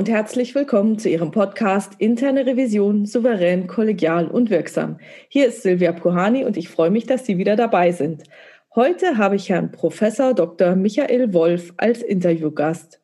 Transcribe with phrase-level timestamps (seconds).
[0.00, 4.96] Und herzlich willkommen zu Ihrem Podcast Interne Revision souverän, kollegial und wirksam.
[5.28, 8.22] Hier ist Silvia Puhani und ich freue mich, dass Sie wieder dabei sind.
[8.74, 10.74] Heute habe ich Herrn Professor Dr.
[10.74, 12.98] Michael Wolf als Interviewgast.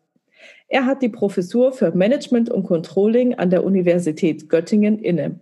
[0.69, 5.39] Er hat die Professur für Management und Controlling an der Universität Göttingen inne.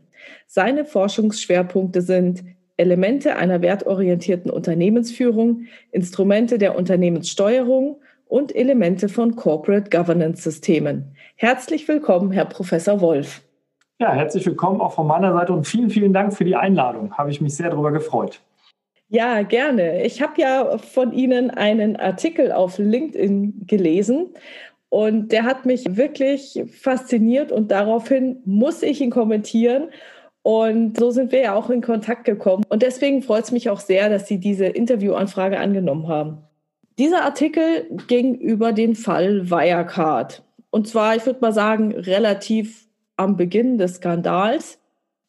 [0.48, 2.42] Seine Forschungsschwerpunkte sind
[2.76, 8.00] Elemente einer wertorientierten Unternehmensführung, Instrumente der Unternehmenssteuerung
[8.34, 11.14] und Elemente von Corporate Governance Systemen.
[11.36, 13.42] Herzlich willkommen, Herr Professor Wolf.
[14.00, 17.16] Ja, herzlich willkommen auch von meiner Seite und vielen, vielen Dank für die Einladung.
[17.16, 18.40] Habe ich mich sehr darüber gefreut.
[19.08, 20.02] Ja, gerne.
[20.02, 24.30] Ich habe ja von Ihnen einen Artikel auf LinkedIn gelesen
[24.88, 29.90] und der hat mich wirklich fasziniert und daraufhin muss ich ihn kommentieren.
[30.42, 32.64] Und so sind wir ja auch in Kontakt gekommen.
[32.68, 36.38] Und deswegen freut es mich auch sehr, dass Sie diese Interviewanfrage angenommen haben.
[36.98, 40.44] Dieser Artikel ging über den Fall Wirecard.
[40.70, 44.78] Und zwar, ich würde mal sagen, relativ am Beginn des Skandals.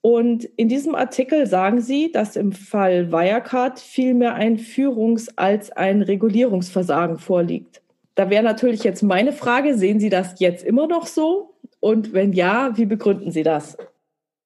[0.01, 6.03] Und in diesem Artikel sagen Sie, dass im Fall Wirecard vielmehr ein Führungs- als ein
[6.03, 7.81] Regulierungsversagen vorliegt.
[8.13, 11.55] Da wäre natürlich jetzt meine Frage, sehen Sie das jetzt immer noch so?
[11.79, 13.77] Und wenn ja, wie begründen Sie das?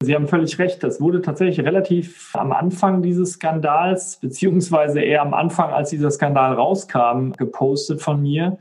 [0.01, 0.81] Sie haben völlig recht.
[0.81, 6.53] Das wurde tatsächlich relativ am Anfang dieses Skandals, beziehungsweise eher am Anfang, als dieser Skandal
[6.53, 8.57] rauskam, gepostet von mir.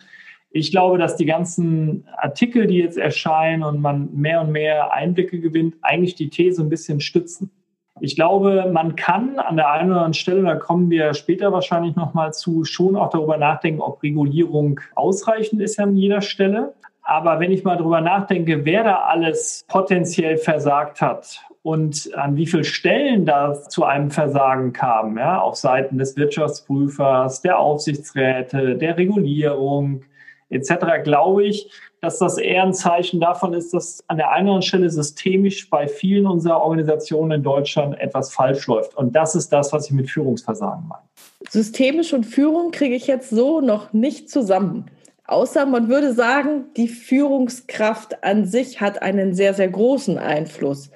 [0.51, 5.39] Ich glaube, dass die ganzen Artikel, die jetzt erscheinen und man mehr und mehr Einblicke
[5.39, 7.53] gewinnt, eigentlich die These ein bisschen stützen.
[8.01, 11.95] Ich glaube, man kann an der einen oder anderen Stelle, da kommen wir später wahrscheinlich
[11.95, 16.75] nochmal zu, schon auch darüber nachdenken, ob Regulierung ausreichend ist an jeder Stelle.
[17.09, 22.47] Aber wenn ich mal drüber nachdenke, wer da alles potenziell versagt hat und an wie
[22.47, 28.99] vielen Stellen da zu einem Versagen kam, ja, auf Seiten des Wirtschaftsprüfers, der Aufsichtsräte, der
[28.99, 30.03] Regulierung
[30.51, 31.71] etc., glaube ich,
[32.03, 35.71] dass das eher ein Zeichen davon ist, dass an der einen oder anderen Stelle systemisch
[35.71, 38.95] bei vielen unserer Organisationen in Deutschland etwas falsch läuft.
[38.99, 41.05] Und das ist das, was ich mit Führungsversagen meine.
[41.49, 44.91] Systemisch und Führung kriege ich jetzt so noch nicht zusammen.
[45.29, 50.91] Außer man würde sagen, die Führungskraft an sich hat einen sehr, sehr großen Einfluss.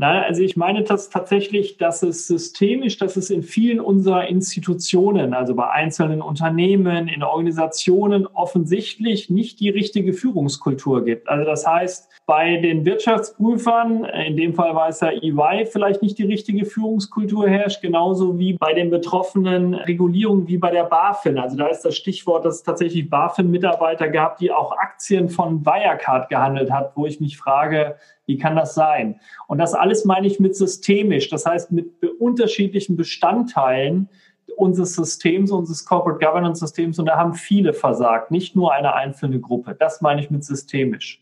[0.00, 5.34] Nein, also ich meine das tatsächlich, dass es systemisch, dass es in vielen unserer Institutionen,
[5.34, 11.28] also bei einzelnen Unternehmen, in Organisationen offensichtlich nicht die richtige Führungskultur gibt.
[11.28, 16.16] Also das heißt, bei den Wirtschaftsprüfern, in dem Fall war es ja EY, vielleicht nicht
[16.16, 21.38] die richtige Führungskultur herrscht, genauso wie bei den betroffenen Regulierungen wie bei der BaFin.
[21.38, 26.30] Also da ist das Stichwort, dass es tatsächlich BaFin-Mitarbeiter gab, die auch Aktien von Wirecard
[26.30, 27.96] gehandelt hat, wo ich mich frage,
[28.30, 29.18] wie kann das sein?
[29.48, 34.08] Und das alles meine ich mit systemisch, das heißt mit unterschiedlichen Bestandteilen
[34.56, 37.00] unseres Systems, unseres Corporate Governance Systems.
[37.00, 39.74] Und da haben viele versagt, nicht nur eine einzelne Gruppe.
[39.76, 41.20] Das meine ich mit systemisch.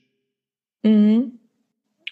[0.83, 1.39] Mhm.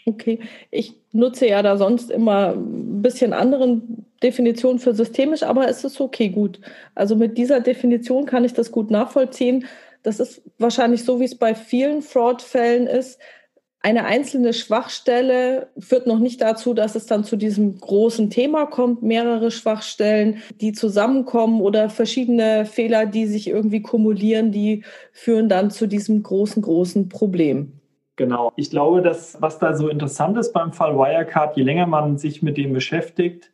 [0.07, 0.39] Okay,
[0.71, 6.01] ich nutze ja da sonst immer ein bisschen anderen Definitionen für systemisch, aber es ist
[6.01, 6.59] okay, gut.
[6.95, 9.67] Also mit dieser Definition kann ich das gut nachvollziehen.
[10.05, 13.21] Das ist wahrscheinlich so, wie es bei vielen Fraud-Fällen ist
[13.87, 19.05] eine einzelne Schwachstelle führt noch nicht dazu, dass es dann zu diesem großen Thema kommt,
[19.05, 24.83] mehrere Schwachstellen, die zusammenkommen oder verschiedene Fehler, die sich irgendwie kumulieren, die
[25.13, 27.75] führen dann zu diesem großen, großen Problem.
[28.17, 28.53] Genau.
[28.57, 32.43] Ich glaube, dass was da so interessant ist beim Fall Wirecard, je länger man sich
[32.43, 33.53] mit dem beschäftigt,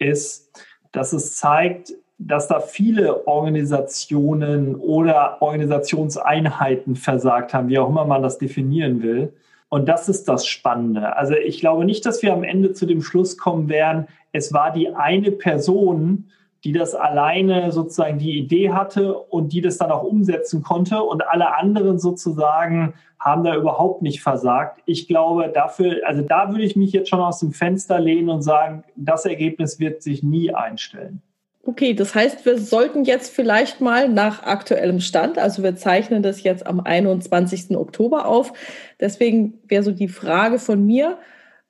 [0.00, 0.60] ist,
[0.90, 8.22] dass es zeigt, dass da viele Organisationen oder Organisationseinheiten versagt haben, wie auch immer man
[8.22, 9.34] das definieren will.
[9.70, 11.16] Und das ist das Spannende.
[11.16, 14.72] Also ich glaube nicht, dass wir am Ende zu dem Schluss kommen werden, es war
[14.72, 16.30] die eine Person,
[16.64, 21.26] die das alleine sozusagen die Idee hatte und die das dann auch umsetzen konnte und
[21.26, 24.80] alle anderen sozusagen haben da überhaupt nicht versagt.
[24.86, 28.42] Ich glaube, dafür, also da würde ich mich jetzt schon aus dem Fenster lehnen und
[28.42, 31.22] sagen, das Ergebnis wird sich nie einstellen.
[31.68, 36.42] Okay, das heißt, wir sollten jetzt vielleicht mal nach aktuellem Stand, also wir zeichnen das
[36.42, 37.76] jetzt am 21.
[37.76, 38.54] Oktober auf.
[39.00, 41.18] Deswegen wäre so die Frage von mir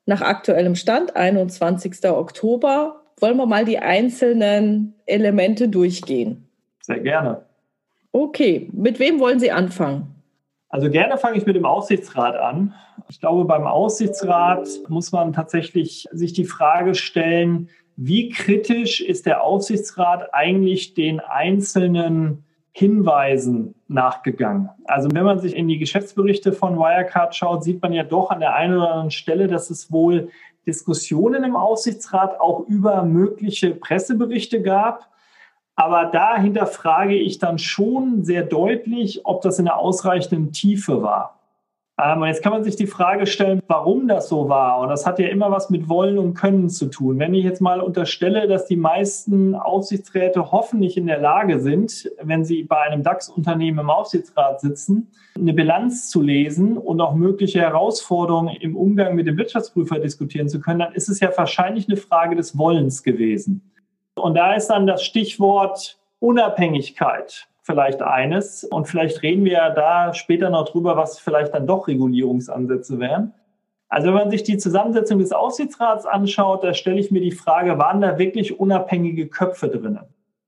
[0.07, 2.09] nach aktuellem Stand, 21.
[2.11, 6.49] Oktober, wollen wir mal die einzelnen Elemente durchgehen?
[6.81, 7.43] Sehr gerne.
[8.13, 10.15] Okay, mit wem wollen Sie anfangen?
[10.69, 12.73] Also gerne fange ich mit dem Aufsichtsrat an.
[13.09, 17.69] Ich glaube, beim Aufsichtsrat muss man tatsächlich sich die Frage stellen,
[18.01, 24.71] wie kritisch ist der Aufsichtsrat eigentlich den einzelnen Hinweisen nachgegangen?
[24.85, 28.39] Also wenn man sich in die Geschäftsberichte von Wirecard schaut, sieht man ja doch an
[28.39, 30.31] der einen oder anderen Stelle, dass es wohl
[30.65, 35.09] Diskussionen im Aufsichtsrat auch über mögliche Presseberichte gab.
[35.75, 41.38] Aber da hinterfrage ich dann schon sehr deutlich, ob das in der ausreichenden Tiefe war.
[42.01, 44.79] Ähm, und jetzt kann man sich die Frage stellen, warum das so war.
[44.79, 47.19] Und das hat ja immer was mit Wollen und Können zu tun.
[47.19, 52.45] Wenn ich jetzt mal unterstelle, dass die meisten Aufsichtsräte hoffentlich in der Lage sind, wenn
[52.45, 58.55] sie bei einem DAX-Unternehmen im Aufsichtsrat sitzen, eine Bilanz zu lesen und auch mögliche Herausforderungen
[58.61, 62.37] im Umgang mit dem Wirtschaftsprüfer diskutieren zu können, dann ist es ja wahrscheinlich eine Frage
[62.37, 63.73] des Wollens gewesen.
[64.15, 68.65] Und da ist dann das Stichwort Unabhängigkeit vielleicht eines.
[68.65, 73.35] Und vielleicht reden wir ja da später noch drüber, was vielleicht dann doch Regulierungsansätze wären.
[73.91, 77.79] Also wenn man sich die Zusammensetzung des Aufsichtsrats anschaut, da stelle ich mir die Frage,
[77.79, 79.99] waren da wirklich unabhängige Köpfe drin?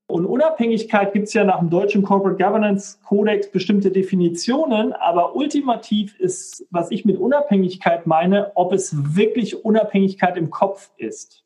[0.07, 6.19] Und Unabhängigkeit gibt es ja nach dem deutschen Corporate Governance Codex bestimmte Definitionen, aber ultimativ
[6.19, 11.40] ist, was ich mit Unabhängigkeit meine, ob es wirklich Unabhängigkeit im Kopf ist.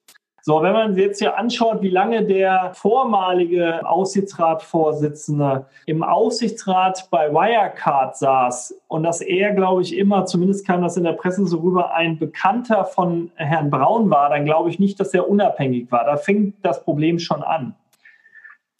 [0.47, 8.15] So, wenn man jetzt hier anschaut, wie lange der vormalige Aufsichtsratsvorsitzende im Aufsichtsrat bei Wirecard
[8.15, 11.95] saß und dass er, glaube ich, immer, zumindest kam das in der Presse so rüber,
[11.95, 16.05] ein Bekannter von Herrn Braun war, dann glaube ich nicht, dass er unabhängig war.
[16.05, 17.73] Da fing das Problem schon an.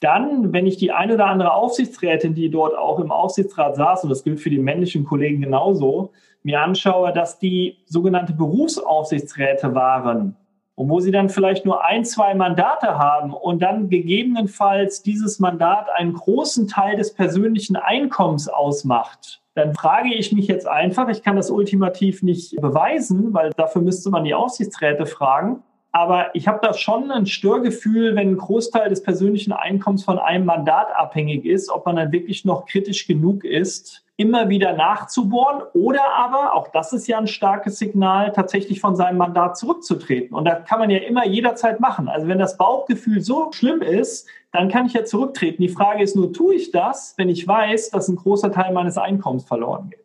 [0.02, 4.12] Dann, wenn ich die eine oder andere Aufsichtsrätin, die dort auch im Aufsichtsrat saß, und
[4.12, 6.12] das gilt für die männlichen Kollegen genauso,
[6.44, 10.38] mir anschaue, dass die sogenannte Berufsaufsichtsräte waren,
[10.76, 15.88] und wo sie dann vielleicht nur ein, zwei Mandate haben und dann gegebenenfalls dieses Mandat
[15.90, 21.38] einen großen Teil des persönlichen Einkommens ausmacht, dann frage ich mich jetzt einfach, ich kann
[21.38, 25.64] das ultimativ nicht beweisen, weil dafür müsste man die Aufsichtsräte fragen.
[25.96, 30.44] Aber ich habe da schon ein Störgefühl, wenn ein Großteil des persönlichen Einkommens von einem
[30.44, 36.04] Mandat abhängig ist, ob man dann wirklich noch kritisch genug ist, immer wieder nachzubohren oder
[36.18, 40.36] aber, auch das ist ja ein starkes Signal, tatsächlich von seinem Mandat zurückzutreten.
[40.36, 42.10] Und das kann man ja immer jederzeit machen.
[42.10, 45.62] Also wenn das Bauchgefühl so schlimm ist, dann kann ich ja zurücktreten.
[45.62, 48.98] Die Frage ist nur, tue ich das, wenn ich weiß, dass ein großer Teil meines
[48.98, 50.05] Einkommens verloren geht?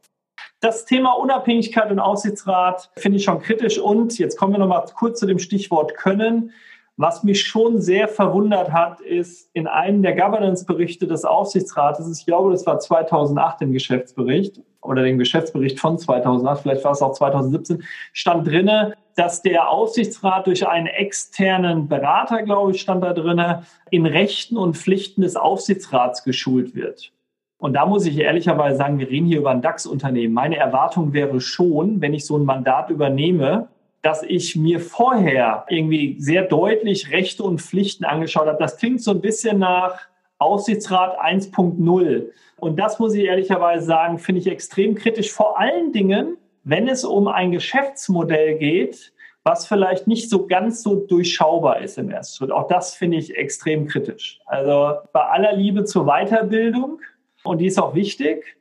[0.60, 3.78] Das Thema Unabhängigkeit und Aufsichtsrat finde ich schon kritisch.
[3.78, 6.52] Und jetzt kommen wir noch mal kurz zu dem Stichwort Können.
[6.98, 12.50] Was mich schon sehr verwundert hat, ist in einem der Governance-Berichte des Aufsichtsrates, ich glaube,
[12.50, 17.82] das war 2008 im Geschäftsbericht oder dem Geschäftsbericht von 2008, vielleicht war es auch 2017,
[18.12, 24.04] stand drinne, dass der Aufsichtsrat durch einen externen Berater, glaube ich, stand da drinne, in
[24.04, 27.12] Rechten und Pflichten des Aufsichtsrats geschult wird.
[27.60, 30.32] Und da muss ich ehrlicherweise sagen, wir reden hier über ein DAX-Unternehmen.
[30.32, 33.68] Meine Erwartung wäre schon, wenn ich so ein Mandat übernehme,
[34.00, 38.58] dass ich mir vorher irgendwie sehr deutlich Rechte und Pflichten angeschaut habe.
[38.58, 40.00] Das klingt so ein bisschen nach
[40.38, 42.24] Aufsichtsrat 1.0.
[42.56, 45.30] Und das muss ich ehrlicherweise sagen, finde ich extrem kritisch.
[45.30, 49.12] Vor allen Dingen, wenn es um ein Geschäftsmodell geht,
[49.44, 52.52] was vielleicht nicht so ganz so durchschaubar ist im ersten Schritt.
[52.52, 54.40] Auch das finde ich extrem kritisch.
[54.46, 57.00] Also bei aller Liebe zur Weiterbildung,
[57.44, 58.56] und die ist auch wichtig,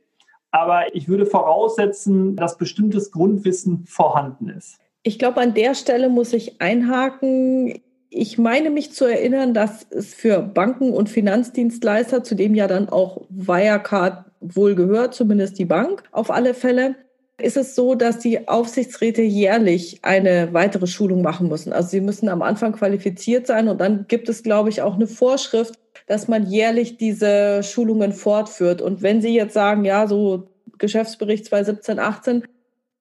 [0.52, 4.80] aber ich würde voraussetzen, dass bestimmtes Grundwissen vorhanden ist.
[5.04, 7.82] Ich glaube, an der Stelle muss ich einhaken.
[8.10, 12.90] Ich meine mich zu erinnern, dass es für Banken und Finanzdienstleister, zu dem ja dann
[12.90, 16.96] auch Wirecard wohl gehört, zumindest die Bank auf alle Fälle,
[17.42, 21.72] ist es so, dass die Aufsichtsräte jährlich eine weitere Schulung machen müssen.
[21.72, 25.08] Also sie müssen am Anfang qualifiziert sein und dann gibt es, glaube ich, auch eine
[25.08, 28.82] Vorschrift, dass man jährlich diese Schulungen fortführt.
[28.82, 32.44] Und wenn Sie jetzt sagen, ja, so Geschäftsbericht 2017, 18,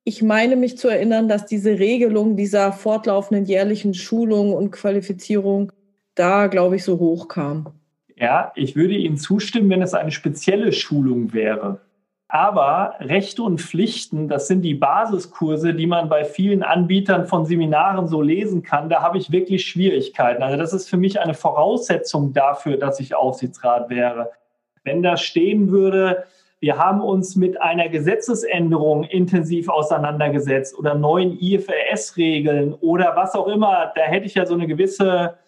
[0.04, 5.72] ich meine mich zu erinnern, dass diese Regelung dieser fortlaufenden jährlichen Schulung und Qualifizierung
[6.14, 7.74] da, glaube ich, so hoch kam.
[8.16, 11.80] Ja, ich würde Ihnen zustimmen, wenn es eine spezielle Schulung wäre.
[12.30, 18.06] Aber Rechte und Pflichten, das sind die Basiskurse, die man bei vielen Anbietern von Seminaren
[18.06, 18.90] so lesen kann.
[18.90, 20.42] Da habe ich wirklich Schwierigkeiten.
[20.42, 24.30] Also das ist für mich eine Voraussetzung dafür, dass ich Aufsichtsrat wäre.
[24.84, 26.24] Wenn da stehen würde,
[26.60, 33.92] wir haben uns mit einer Gesetzesänderung intensiv auseinandergesetzt oder neuen IFRS-Regeln oder was auch immer.
[33.94, 35.38] Da hätte ich ja so eine gewisse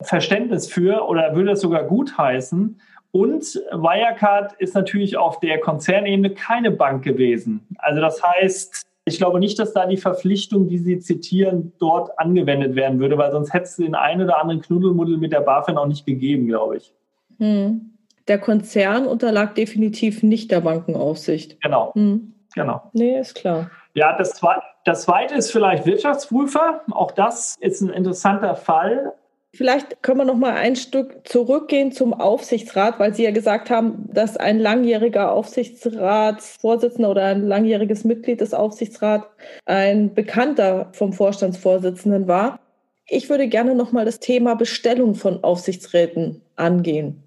[0.00, 2.80] Verständnis für oder würde es sogar gutheißen.
[3.10, 7.66] Und Wirecard ist natürlich auf der Konzernebene keine Bank gewesen.
[7.78, 12.74] Also das heißt, ich glaube nicht, dass da die Verpflichtung, die Sie zitieren, dort angewendet
[12.74, 15.86] werden würde, weil sonst hätte es den einen oder anderen Knuddelmuddel mit der BaFin auch
[15.86, 16.92] nicht gegeben, glaube ich.
[17.38, 17.92] Hm
[18.28, 21.60] der Konzern unterlag definitiv nicht der Bankenaufsicht.
[21.60, 21.92] Genau.
[21.94, 22.34] Hm.
[22.54, 22.82] Genau.
[22.92, 23.70] Nee, ist klar.
[23.94, 24.40] Ja, das,
[24.84, 26.82] das zweite ist vielleicht Wirtschaftsprüfer.
[26.90, 29.12] Auch das ist ein interessanter Fall.
[29.54, 34.08] Vielleicht können wir noch mal ein Stück zurückgehen zum Aufsichtsrat, weil Sie ja gesagt haben,
[34.12, 39.26] dass ein langjähriger Aufsichtsratsvorsitzender oder ein langjähriges Mitglied des Aufsichtsrats
[39.64, 42.60] ein Bekannter vom Vorstandsvorsitzenden war.
[43.06, 47.22] Ich würde gerne noch mal das Thema Bestellung von Aufsichtsräten angehen.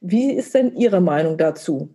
[0.00, 1.88] Wie ist denn Ihre Meinung dazu?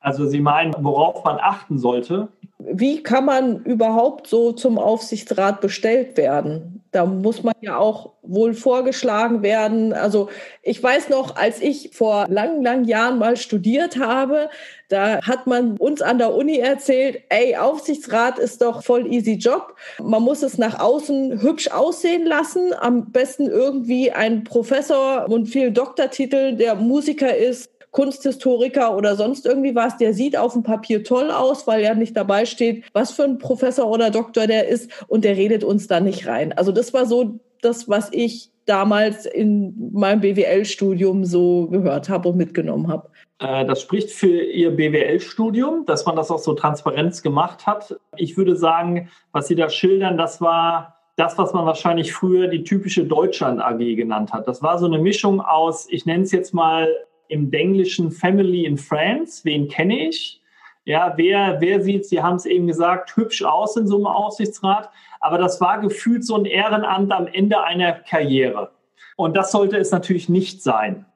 [0.00, 2.28] Also Sie meinen, worauf man achten sollte?
[2.58, 6.75] Wie kann man überhaupt so zum Aufsichtsrat bestellt werden?
[6.96, 9.92] Da muss man ja auch wohl vorgeschlagen werden.
[9.92, 10.30] Also
[10.62, 14.48] ich weiß noch, als ich vor langen, langen Jahren mal studiert habe,
[14.88, 19.76] da hat man uns an der Uni erzählt, ey, Aufsichtsrat ist doch voll easy Job.
[20.02, 22.72] Man muss es nach außen hübsch aussehen lassen.
[22.72, 29.74] Am besten irgendwie ein Professor und viel Doktortitel, der Musiker ist, Kunsthistoriker oder sonst irgendwie
[29.74, 33.24] was, der sieht auf dem Papier toll aus, weil ja nicht dabei steht, was für
[33.24, 36.52] ein Professor oder Doktor der ist und der redet uns da nicht rein.
[36.52, 42.36] Also das war so das, was ich damals in meinem BWL-Studium so gehört habe und
[42.36, 43.08] mitgenommen habe.
[43.38, 47.98] Äh, das spricht für Ihr BWL-Studium, dass man das auch so transparent gemacht hat.
[48.18, 52.62] Ich würde sagen, was Sie da schildern, das war das, was man wahrscheinlich früher die
[52.62, 54.46] typische Deutschland AG genannt hat.
[54.46, 56.88] Das war so eine Mischung aus, ich nenne es jetzt mal
[57.28, 59.44] im Englischen Family in Friends.
[59.44, 60.40] Wen kenne ich?
[60.84, 64.90] Ja, wer, wer sieht, Sie haben es eben gesagt, hübsch aus in so einem Aussichtsrat.
[65.20, 68.70] Aber das war gefühlt so ein Ehrenamt am Ende einer Karriere.
[69.16, 71.06] Und das sollte es natürlich nicht sein.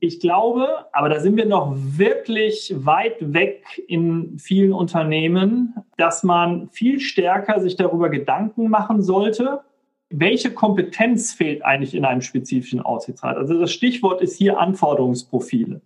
[0.00, 6.68] Ich glaube, aber da sind wir noch wirklich weit weg in vielen Unternehmen, dass man
[6.68, 9.60] viel stärker sich darüber Gedanken machen sollte,
[10.10, 13.36] welche Kompetenz fehlt eigentlich in einem spezifischen Aufsichtsrat?
[13.36, 15.80] Also das Stichwort ist hier Anforderungsprofile.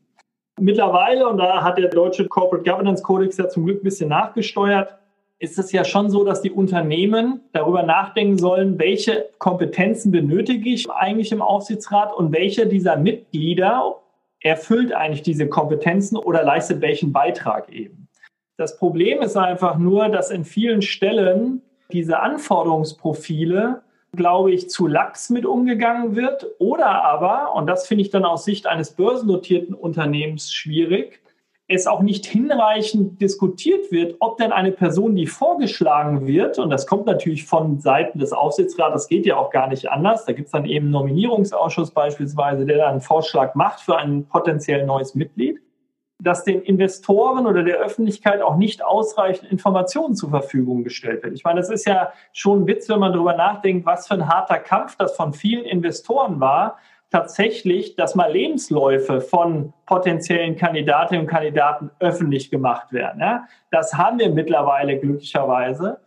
[0.61, 4.99] Mittlerweile, und da hat der deutsche Corporate Governance Codex ja zum Glück ein bisschen nachgesteuert,
[5.39, 10.91] ist es ja schon so, dass die Unternehmen darüber nachdenken sollen, welche Kompetenzen benötige ich
[10.91, 14.01] eigentlich im Aufsichtsrat und welche dieser Mitglieder
[14.41, 18.09] erfüllt eigentlich diese Kompetenzen oder leistet welchen Beitrag eben.
[18.57, 23.83] Das Problem ist einfach nur, dass in vielen Stellen diese Anforderungsprofile
[24.15, 26.47] glaube ich, zu lax mit umgegangen wird.
[26.59, 31.21] Oder aber, und das finde ich dann aus Sicht eines börsennotierten Unternehmens schwierig,
[31.71, 36.87] es auch nicht hinreichend diskutiert wird, ob denn eine Person, die vorgeschlagen wird, und das
[36.87, 40.47] kommt natürlich von Seiten des Aufsichtsrats, das geht ja auch gar nicht anders, da gibt
[40.47, 45.15] es dann eben einen Nominierungsausschuss beispielsweise, der dann einen Vorschlag macht für ein potenziell neues
[45.15, 45.61] Mitglied,
[46.21, 51.35] dass den Investoren oder der Öffentlichkeit auch nicht ausreichend Informationen zur Verfügung gestellt wird.
[51.35, 54.29] Ich meine, das ist ja schon ein Witz, wenn man darüber nachdenkt, was für ein
[54.29, 56.79] harter Kampf das von vielen Investoren war,
[57.11, 63.21] tatsächlich, dass mal Lebensläufe von potenziellen Kandidatinnen und Kandidaten öffentlich gemacht werden.
[63.21, 63.47] Ja?
[63.71, 66.01] Das haben wir mittlerweile glücklicherweise.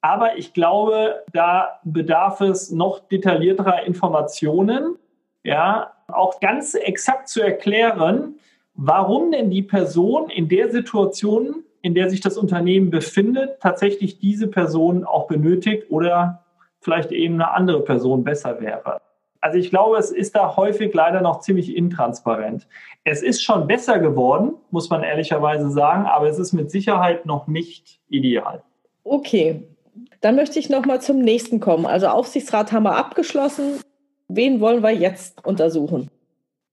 [0.00, 4.96] Aber ich glaube, da bedarf es noch detaillierterer Informationen,
[5.44, 8.36] ja, auch ganz exakt zu erklären,
[8.78, 14.46] warum denn die Person in der Situation, in der sich das Unternehmen befindet, tatsächlich diese
[14.46, 16.44] Person auch benötigt oder
[16.80, 19.00] vielleicht eben eine andere Person besser wäre.
[19.40, 22.66] Also ich glaube, es ist da häufig leider noch ziemlich intransparent.
[23.04, 27.46] Es ist schon besser geworden, muss man ehrlicherweise sagen, aber es ist mit Sicherheit noch
[27.48, 28.62] nicht ideal.
[29.02, 29.62] Okay,
[30.20, 31.86] dann möchte ich noch mal zum nächsten kommen.
[31.86, 33.80] Also Aufsichtsrat haben wir abgeschlossen.
[34.28, 36.10] Wen wollen wir jetzt untersuchen?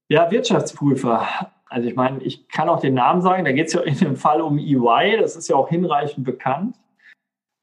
[0.10, 1.52] Ja, Wirtschaftsprüfer.
[1.67, 4.15] Also ich meine, ich kann auch den Namen sagen, da geht es ja in dem
[4.15, 6.75] Fall um EY, das ist ja auch hinreichend bekannt.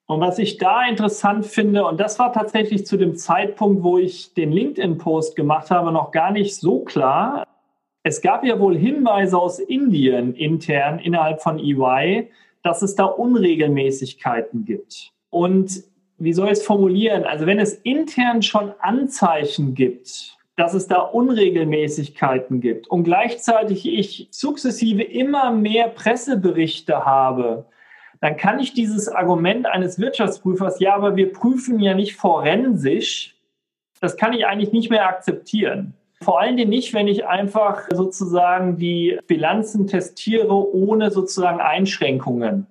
[0.06, 4.34] Und was ich da interessant finde, und das war tatsächlich zu dem Zeitpunkt, wo ich
[4.34, 7.46] den LinkedIn-Post gemacht habe, noch gar nicht so klar.
[8.02, 12.30] Es gab ja wohl Hinweise aus Indien intern innerhalb von EY,
[12.62, 15.12] dass es da Unregelmäßigkeiten gibt.
[15.30, 15.84] Und
[16.18, 17.24] wie soll ich es formulieren?
[17.24, 24.28] Also wenn es intern schon Anzeichen gibt, dass es da Unregelmäßigkeiten gibt und gleichzeitig ich
[24.30, 27.64] sukzessive immer mehr Presseberichte habe,
[28.20, 33.34] dann kann ich dieses Argument eines Wirtschaftsprüfers, ja, aber wir prüfen ja nicht forensisch,
[34.00, 35.94] das kann ich eigentlich nicht mehr akzeptieren.
[36.20, 42.66] Vor allen Dingen nicht, wenn ich einfach sozusagen die Bilanzen testiere ohne sozusagen Einschränkungen.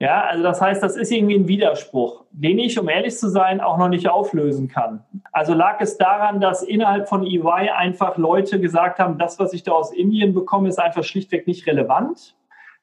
[0.00, 3.60] Ja, also das heißt, das ist irgendwie ein Widerspruch, den ich, um ehrlich zu sein,
[3.60, 5.04] auch noch nicht auflösen kann.
[5.30, 9.62] Also lag es daran, dass innerhalb von EY einfach Leute gesagt haben, das, was ich
[9.62, 12.34] da aus Indien bekomme, ist einfach schlichtweg nicht relevant.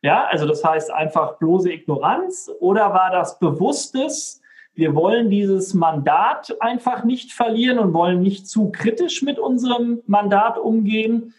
[0.01, 4.41] Ja, also das heißt einfach bloße Ignoranz oder war das bewusstes,
[4.73, 10.57] wir wollen dieses Mandat einfach nicht verlieren und wollen nicht zu kritisch mit unserem Mandat
[10.57, 11.33] umgehen?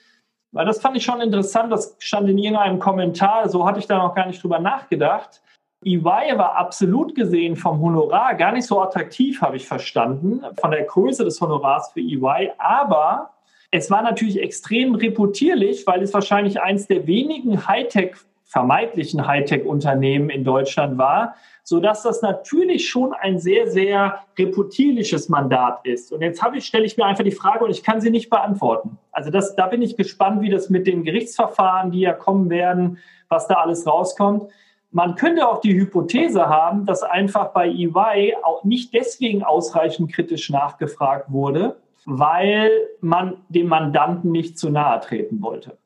[0.52, 3.97] Weil das fand ich schon interessant, das stand in irgendeinem Kommentar, so hatte ich da
[3.97, 5.41] noch gar nicht drüber nachgedacht
[5.85, 10.85] EY war absolut gesehen vom Honorar gar nicht so attraktiv, habe ich verstanden, von der
[10.85, 13.31] Größe des Honorars für EY, aber
[13.71, 18.17] es war natürlich extrem reputierlich, weil es wahrscheinlich eins der wenigen Hightech
[18.53, 25.81] vermeintlichen Hightech-Unternehmen in Deutschland war, so dass das natürlich schon ein sehr, sehr reputierliches Mandat
[25.85, 26.12] ist.
[26.12, 28.29] Und jetzt habe ich, stelle ich mir einfach die Frage und ich kann sie nicht
[28.29, 28.99] beantworten.
[29.11, 32.99] Also das, da bin ich gespannt, wie das mit den Gerichtsverfahren, die ja kommen werden,
[33.31, 34.51] was da alles rauskommt.
[34.93, 40.51] Man könnte auch die Hypothese haben, dass einfach bei EY auch nicht deswegen ausreichend kritisch
[40.51, 42.71] nachgefragt wurde, weil
[43.01, 45.79] man dem Mandanten nicht zu nahe treten wollte.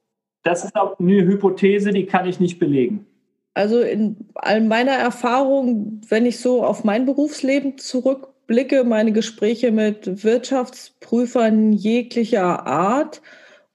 [0.42, 3.06] Das ist auch eine Hypothese, die kann ich nicht belegen.
[3.54, 10.24] Also in all meiner Erfahrung, wenn ich so auf mein Berufsleben zurückblicke, meine Gespräche mit
[10.24, 13.22] Wirtschaftsprüfern jeglicher Art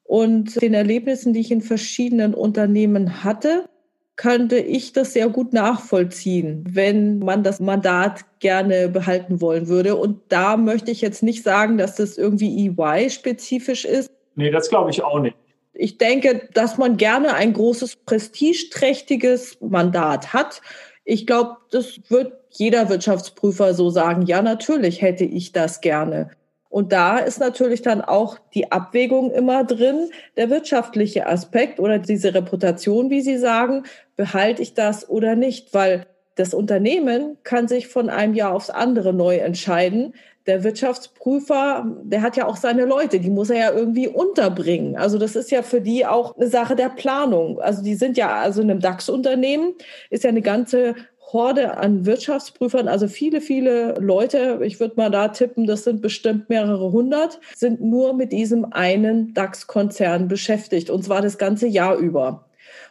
[0.04, 3.70] und den Erlebnissen, die ich in verschiedenen Unternehmen hatte,
[4.15, 9.96] könnte ich das sehr gut nachvollziehen, wenn man das Mandat gerne behalten wollen würde.
[9.96, 14.12] Und da möchte ich jetzt nicht sagen, dass das irgendwie EY-spezifisch ist.
[14.36, 15.36] Nee, das glaube ich auch nicht.
[15.74, 20.62] Ich denke, dass man gerne ein großes, prestigeträchtiges Mandat hat.
[21.06, 24.24] Ich glaube, das wird jeder Wirtschaftsprüfer so sagen.
[24.24, 26.30] Ja, natürlich hätte ich das gerne.
[26.72, 32.34] Und da ist natürlich dann auch die Abwägung immer drin, der wirtschaftliche Aspekt oder diese
[32.34, 33.84] Reputation, wie Sie sagen,
[34.16, 39.12] behalte ich das oder nicht, weil das Unternehmen kann sich von einem Jahr aufs andere
[39.12, 40.13] neu entscheiden.
[40.48, 44.96] Der Wirtschaftsprüfer, der hat ja auch seine Leute, die muss er ja irgendwie unterbringen.
[44.96, 47.60] Also das ist ja für die auch eine Sache der Planung.
[47.60, 49.74] Also die sind ja also in einem DAX-Unternehmen
[50.10, 50.96] ist ja eine ganze
[51.34, 56.50] Horde an Wirtschaftsprüfern, also viele, viele Leute, ich würde mal da tippen, das sind bestimmt
[56.50, 62.46] mehrere hundert, sind nur mit diesem einen DAX-Konzern beschäftigt und zwar das ganze Jahr über.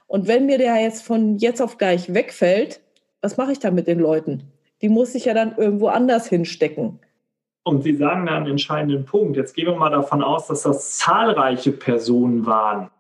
[0.07, 2.81] Und wenn mir der jetzt von jetzt auf gleich wegfällt,
[3.21, 4.43] was mache ich dann mit den Leuten?
[4.83, 6.99] Die muss ich ja dann irgendwo anders hinstecken.
[7.63, 9.37] Und Sie sagen da einen entscheidenden Punkt.
[9.37, 12.91] Jetzt gehen wir mal davon aus, dass das zahlreiche Personen waren.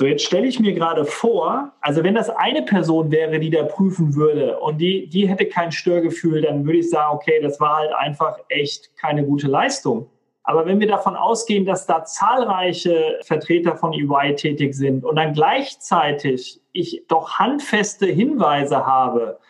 [0.00, 3.64] So, jetzt stelle ich mir gerade vor, also wenn das eine Person wäre, die da
[3.64, 7.78] prüfen würde und die, die hätte kein Störgefühl, dann würde ich sagen, okay, das war
[7.78, 10.08] halt einfach echt keine gute Leistung.
[10.44, 15.32] Aber wenn wir davon ausgehen, dass da zahlreiche Vertreter von EY tätig sind und dann
[15.32, 19.40] gleichzeitig ich doch handfeste Hinweise habe,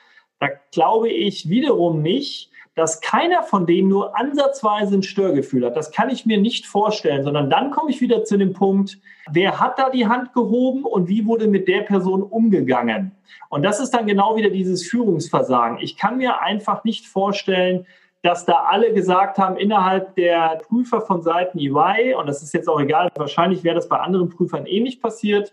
[0.41, 2.48] da glaube ich wiederum nicht,
[2.79, 5.77] dass keiner von denen nur ansatzweise ein Störgefühl hat.
[5.77, 8.99] Das kann ich mir nicht vorstellen, sondern dann komme ich wieder zu dem Punkt,
[9.31, 13.13] wer hat da die Hand gehoben und wie wurde mit der Person umgegangen?
[13.49, 15.79] Und das ist dann genau wieder dieses Führungsversagen.
[15.81, 17.85] Ich kann mir einfach nicht vorstellen,
[18.23, 22.69] dass da alle gesagt haben, innerhalb der Prüfer von Seiten EY, und das ist jetzt
[22.69, 25.53] auch egal, wahrscheinlich wäre das bei anderen Prüfern ähnlich passiert,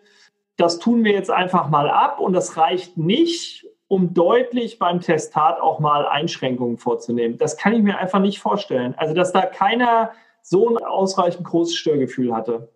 [0.57, 5.59] das tun wir jetzt einfach mal ab und das reicht nicht, um deutlich beim Testat
[5.59, 7.37] auch mal Einschränkungen vorzunehmen.
[7.37, 8.95] Das kann ich mir einfach nicht vorstellen.
[8.97, 12.69] Also, dass da keiner so ein ausreichend großes Störgefühl hatte.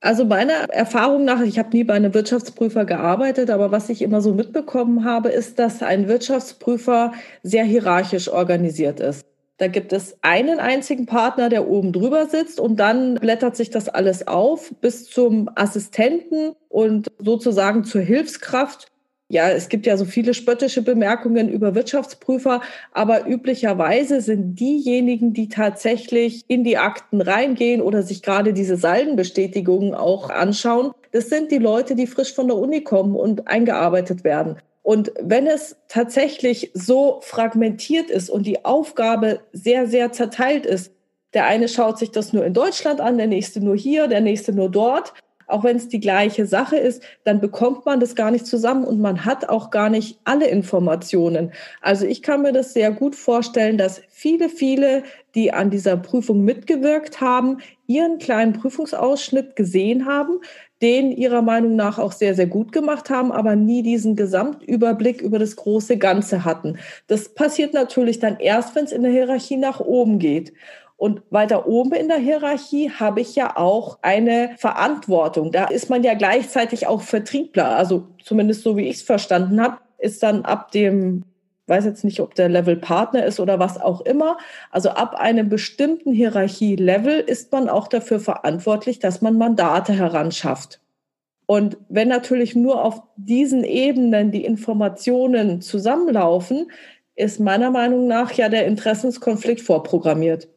[0.00, 4.20] Also meiner Erfahrung nach, ich habe nie bei einem Wirtschaftsprüfer gearbeitet, aber was ich immer
[4.20, 9.24] so mitbekommen habe, ist, dass ein Wirtschaftsprüfer sehr hierarchisch organisiert ist.
[9.56, 13.88] Da gibt es einen einzigen Partner, der oben drüber sitzt und dann blättert sich das
[13.88, 18.88] alles auf bis zum Assistenten und sozusagen zur Hilfskraft
[19.28, 22.60] ja, es gibt ja so viele spöttische Bemerkungen über Wirtschaftsprüfer,
[22.92, 29.94] aber üblicherweise sind diejenigen, die tatsächlich in die Akten reingehen oder sich gerade diese Saldenbestätigungen
[29.94, 34.58] auch anschauen, das sind die Leute, die frisch von der Uni kommen und eingearbeitet werden.
[34.82, 40.92] Und wenn es tatsächlich so fragmentiert ist und die Aufgabe sehr, sehr zerteilt ist,
[41.32, 44.52] der eine schaut sich das nur in Deutschland an, der nächste nur hier, der nächste
[44.52, 45.14] nur dort,
[45.46, 49.00] auch wenn es die gleiche Sache ist, dann bekommt man das gar nicht zusammen und
[49.00, 51.52] man hat auch gar nicht alle Informationen.
[51.80, 55.02] Also ich kann mir das sehr gut vorstellen, dass viele, viele,
[55.34, 60.40] die an dieser Prüfung mitgewirkt haben, ihren kleinen Prüfungsausschnitt gesehen haben,
[60.82, 65.38] den ihrer Meinung nach auch sehr, sehr gut gemacht haben, aber nie diesen Gesamtüberblick über
[65.38, 66.78] das große Ganze hatten.
[67.06, 70.52] Das passiert natürlich dann erst, wenn es in der Hierarchie nach oben geht.
[71.04, 75.52] Und weiter oben in der Hierarchie habe ich ja auch eine Verantwortung.
[75.52, 77.76] Da ist man ja gleichzeitig auch Vertriebler.
[77.76, 81.24] Also zumindest so wie ich es verstanden habe, ist dann ab dem,
[81.66, 84.38] weiß jetzt nicht, ob der Level Partner ist oder was auch immer.
[84.70, 90.80] Also ab einem bestimmten Hierarchielevel ist man auch dafür verantwortlich, dass man Mandate heranschafft.
[91.44, 96.70] Und wenn natürlich nur auf diesen Ebenen die Informationen zusammenlaufen,
[97.14, 100.48] ist meiner Meinung nach ja der Interessenskonflikt vorprogrammiert.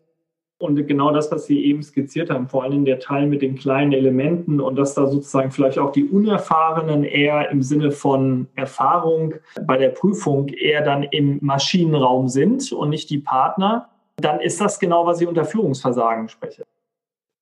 [0.59, 3.93] Und genau das, was Sie eben skizziert haben, vor allem der Teil mit den kleinen
[3.93, 9.35] Elementen und dass da sozusagen vielleicht auch die Unerfahrenen eher im Sinne von Erfahrung
[9.67, 14.79] bei der Prüfung eher dann im Maschinenraum sind und nicht die Partner, dann ist das
[14.79, 16.63] genau, was ich unter Führungsversagen spreche.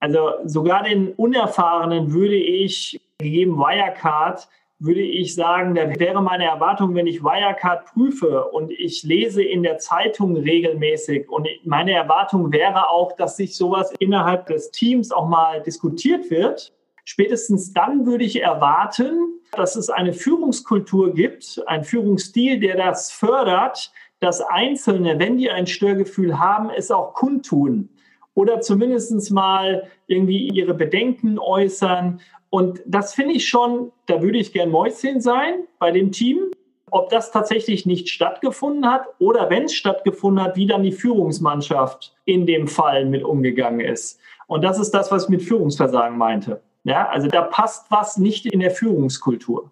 [0.02, 6.96] Also sogar den Unerfahrenen würde ich, gegeben Wirecard, würde ich sagen, da wäre meine Erwartung,
[6.96, 12.90] wenn ich Wirecard prüfe und ich lese in der Zeitung regelmäßig und meine Erwartung wäre
[12.90, 16.74] auch, dass sich sowas innerhalb des Teams auch mal diskutiert wird.
[17.06, 23.92] Spätestens dann würde ich erwarten, dass es eine Führungskultur gibt, ein Führungsstil, der das fördert,
[24.20, 27.95] dass Einzelne, wenn die ein Störgefühl haben, es auch kundtun
[28.36, 32.22] oder zumindest mal irgendwie ihre Bedenken äußern.
[32.52, 36.52] Und das finde ich schon, da würde ich gern Mäuschen sein bei dem Team.
[36.92, 42.16] Ob das tatsächlich nicht stattgefunden hat oder wenn es stattgefunden hat, wie dann die Führungsmannschaft
[42.26, 44.20] in dem Fall mit umgegangen ist.
[44.48, 46.62] Und das ist das, was ich mit Führungsversagen meinte.
[46.84, 49.72] Ja, also da passt was nicht in der Führungskultur.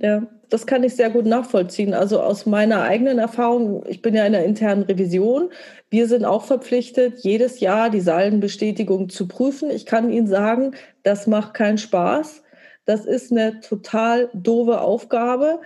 [0.00, 1.94] Ja, das kann ich sehr gut nachvollziehen.
[1.94, 5.50] Also aus meiner eigenen Erfahrung, ich bin ja in der internen Revision.
[5.90, 9.70] Wir sind auch verpflichtet, jedes Jahr die Saldenbestätigung zu prüfen.
[9.70, 12.42] Ich kann Ihnen sagen, das macht keinen Spaß.
[12.84, 15.60] Das ist eine total doofe Aufgabe.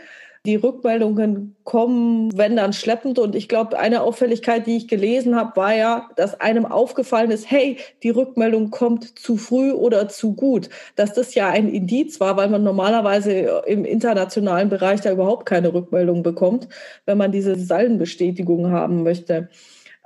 [0.47, 3.19] Die Rückmeldungen kommen, wenn dann schleppend.
[3.19, 7.51] Und ich glaube, eine Auffälligkeit, die ich gelesen habe, war ja, dass einem aufgefallen ist,
[7.51, 10.71] hey, die Rückmeldung kommt zu früh oder zu gut.
[10.97, 15.75] Dass das ja ein Indiz war, weil man normalerweise im internationalen Bereich da überhaupt keine
[15.75, 16.69] Rückmeldung bekommt,
[17.05, 19.51] wenn man diese Saldenbestätigung haben möchte.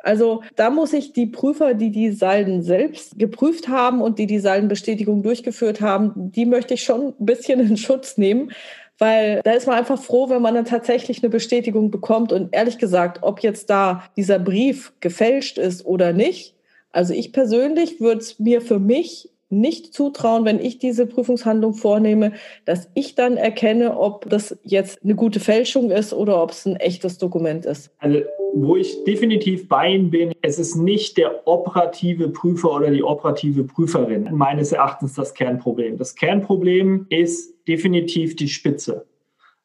[0.05, 4.38] Also da muss ich die Prüfer, die die Salden selbst geprüft haben und die die
[4.38, 8.53] Saldenbestätigung durchgeführt haben, die möchte ich schon ein bisschen in Schutz nehmen,
[8.98, 12.33] weil da ist man einfach froh, wenn man dann tatsächlich eine Bestätigung bekommt.
[12.33, 16.54] Und ehrlich gesagt, ob jetzt da dieser Brief gefälscht ist oder nicht,
[16.92, 22.33] also ich persönlich würde es mir für mich nicht zutrauen, wenn ich diese Prüfungshandlung vornehme,
[22.64, 26.77] dass ich dann erkenne, ob das jetzt eine gute Fälschung ist oder ob es ein
[26.77, 27.90] echtes Dokument ist.
[27.99, 28.21] Also,
[28.55, 33.64] wo ich definitiv bei Ihnen bin, es ist nicht der operative Prüfer oder die operative
[33.64, 35.97] Prüferin meines Erachtens das Kernproblem.
[35.97, 39.07] Das Kernproblem ist definitiv die Spitze.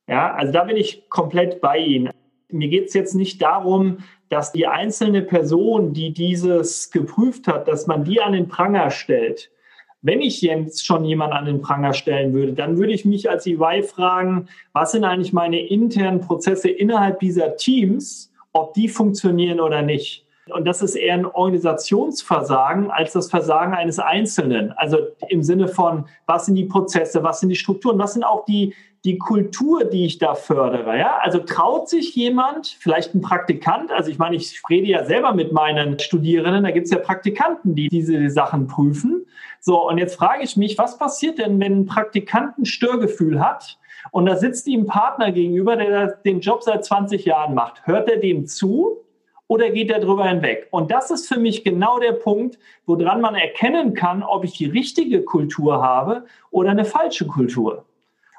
[0.08, 2.10] Ja, also da bin ich komplett bei Ihnen.
[2.52, 4.00] Mir geht es jetzt nicht darum,
[4.30, 9.52] dass die einzelne Person, die dieses geprüft hat, dass man die an den Pranger stellt
[10.02, 13.46] wenn ich jetzt schon jemanden an den Pranger stellen würde, dann würde ich mich als
[13.46, 19.82] EY fragen, was sind eigentlich meine internen Prozesse innerhalb dieser Teams, ob die funktionieren oder
[19.82, 20.26] nicht.
[20.52, 24.72] Und das ist eher ein Organisationsversagen als das Versagen eines Einzelnen.
[24.72, 28.46] Also im Sinne von, was sind die Prozesse, was sind die Strukturen, was sind auch
[28.46, 28.74] die,
[29.06, 30.98] die Kultur, die ich da fördere.
[30.98, 31.20] Ja?
[31.22, 35.52] Also traut sich jemand, vielleicht ein Praktikant, also ich meine, ich rede ja selber mit
[35.52, 39.19] meinen Studierenden, da gibt es ja Praktikanten, die diese Sachen prüfen.
[39.62, 43.78] So, und jetzt frage ich mich, was passiert denn, wenn ein Praktikant ein Störgefühl hat
[44.12, 47.86] und da sitzt ihm ein Partner gegenüber, der den Job seit 20 Jahren macht?
[47.86, 49.06] Hört er dem zu?
[49.50, 50.68] oder geht er drüber hinweg?
[50.72, 54.68] Und das ist für mich genau der Punkt, woran man erkennen kann, ob ich die
[54.68, 57.86] richtige Kultur habe oder eine falsche Kultur.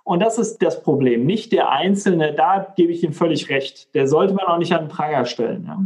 [0.05, 3.95] Und das ist das Problem, nicht der Einzelne, da gebe ich ihm völlig recht.
[3.95, 5.65] Der sollte man auch nicht an den Pranger stellen.
[5.67, 5.85] Ja.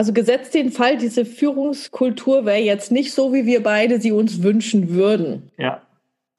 [0.00, 4.42] Also gesetzt den Fall, diese Führungskultur wäre jetzt nicht so, wie wir beide sie uns
[4.42, 5.50] wünschen würden.
[5.58, 5.82] Ja.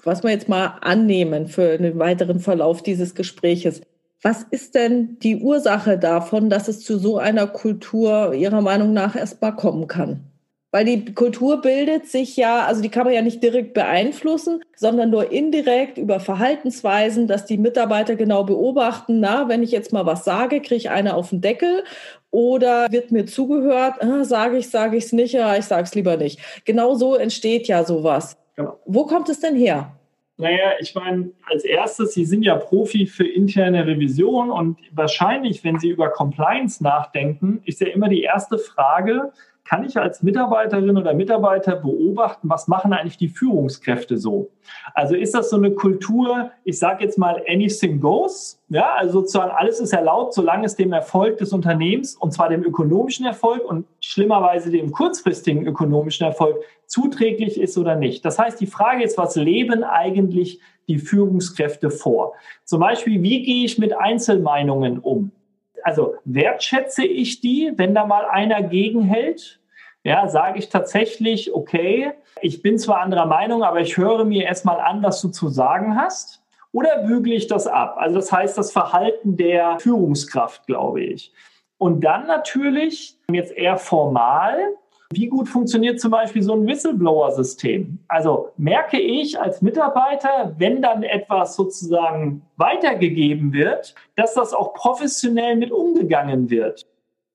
[0.03, 3.81] Was wir jetzt mal annehmen für einen weiteren Verlauf dieses Gespräches.
[4.23, 9.15] Was ist denn die Ursache davon, dass es zu so einer Kultur Ihrer Meinung nach
[9.15, 10.23] erstmal kommen kann?
[10.71, 15.11] Weil die Kultur bildet sich ja, also die kann man ja nicht direkt beeinflussen, sondern
[15.11, 20.23] nur indirekt über Verhaltensweisen, dass die Mitarbeiter genau beobachten, na, wenn ich jetzt mal was
[20.23, 21.83] sage, kriege ich eine auf den Deckel
[22.31, 25.93] oder wird mir zugehört, ah, sage ich, sage ich es nicht, ja, ich sage es
[25.93, 26.39] lieber nicht.
[26.65, 28.37] Genau so entsteht ja sowas.
[28.55, 28.79] Genau.
[28.85, 29.91] Wo kommt es denn her?
[30.37, 35.77] Naja, ich meine, als erstes, Sie sind ja Profi für interne Revision und wahrscheinlich, wenn
[35.77, 39.31] Sie über Compliance nachdenken, ist ja immer die erste Frage,
[39.71, 44.51] kann ich als Mitarbeiterin oder Mitarbeiter beobachten, was machen eigentlich die Führungskräfte so?
[44.93, 48.61] Also ist das so eine Kultur, ich sage jetzt mal, anything goes?
[48.67, 52.65] Ja, also sozusagen alles ist erlaubt, solange es dem Erfolg des Unternehmens, und zwar dem
[52.65, 58.25] ökonomischen Erfolg und schlimmerweise dem kurzfristigen ökonomischen Erfolg zuträglich ist oder nicht.
[58.25, 62.33] Das heißt, die Frage ist, was leben eigentlich die Führungskräfte vor?
[62.65, 65.31] Zum Beispiel, wie gehe ich mit Einzelmeinungen um?
[65.83, 69.60] Also wertschätze ich die, wenn da mal einer gegenhält?
[70.03, 74.79] Ja, sage ich tatsächlich, okay, ich bin zwar anderer Meinung, aber ich höre mir erstmal
[74.79, 76.41] an, was du zu sagen hast.
[76.71, 77.97] Oder bügle ich das ab?
[77.97, 81.33] Also das heißt das Verhalten der Führungskraft, glaube ich.
[81.77, 84.57] Und dann natürlich jetzt eher formal,
[85.11, 87.99] wie gut funktioniert zum Beispiel so ein Whistleblower-System?
[88.07, 95.57] Also merke ich als Mitarbeiter, wenn dann etwas sozusagen weitergegeben wird, dass das auch professionell
[95.57, 96.85] mit umgegangen wird.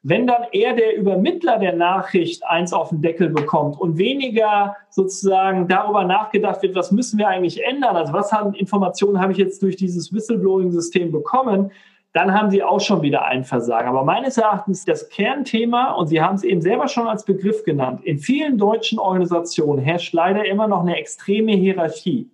[0.02, 5.66] Wenn dann eher der Übermittler der Nachricht eins auf den Deckel bekommt und weniger sozusagen
[5.66, 9.62] darüber nachgedacht wird, was müssen wir eigentlich ändern, also was haben Informationen habe ich jetzt
[9.62, 11.72] durch dieses Whistleblowing-System bekommen,
[12.16, 13.88] dann haben Sie auch schon wieder ein Versagen.
[13.88, 18.00] Aber meines Erachtens das Kernthema, und Sie haben es eben selber schon als Begriff genannt,
[18.04, 22.30] in vielen deutschen Organisationen herrscht leider immer noch eine extreme Hierarchie.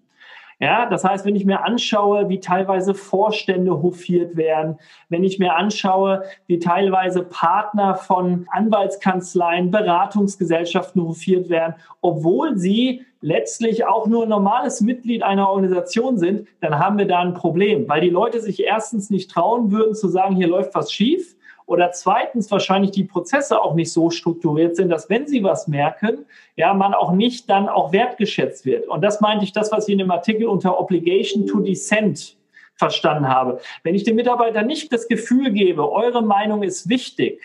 [0.63, 5.57] Ja, das heißt, wenn ich mir anschaue, wie teilweise Vorstände hofiert werden, wenn ich mir
[5.57, 14.29] anschaue, wie teilweise Partner von Anwaltskanzleien, Beratungsgesellschaften hofiert werden, obwohl sie letztlich auch nur ein
[14.29, 18.63] normales Mitglied einer Organisation sind, dann haben wir da ein Problem, weil die Leute sich
[18.63, 21.35] erstens nicht trauen würden zu sagen, hier läuft was schief
[21.67, 26.27] oder zweitens wahrscheinlich die Prozesse auch nicht so strukturiert sind, dass wenn sie was merken,
[26.57, 28.89] ja, man auch nicht dann auch wertgeschätzt wird.
[28.89, 32.37] Und das meinte ich, das, was ich in dem Artikel unter Obligation to Dissent
[32.75, 33.61] verstanden habe.
[33.83, 37.41] Wenn ich den Mitarbeitern nicht das Gefühl gebe, eure Meinung ist wichtig,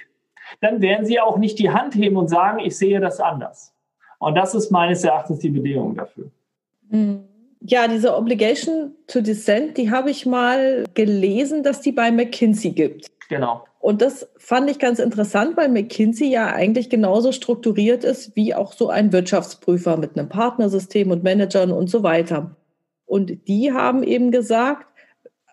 [0.61, 3.73] dann werden sie auch nicht die Hand heben und sagen, ich sehe das anders.
[4.19, 6.31] Und das ist meines Erachtens die Bedingung dafür.
[6.89, 7.23] Mhm.
[7.61, 13.09] Ja, diese Obligation to Dissent, die habe ich mal gelesen, dass die bei McKinsey gibt.
[13.29, 13.65] Genau.
[13.79, 18.73] Und das fand ich ganz interessant, weil McKinsey ja eigentlich genauso strukturiert ist wie auch
[18.73, 22.55] so ein Wirtschaftsprüfer mit einem Partnersystem und Managern und so weiter.
[23.05, 24.87] Und die haben eben gesagt,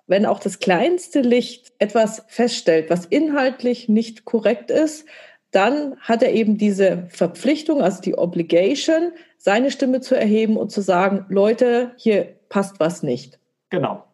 [0.06, 5.06] wenn auch das kleinste Licht etwas feststellt, was inhaltlich nicht korrekt ist,
[5.50, 10.80] dann hat er eben diese Verpflichtung, also die Obligation, seine Stimme zu erheben und zu
[10.80, 13.38] sagen, Leute, hier passt was nicht.
[13.70, 14.04] Genau.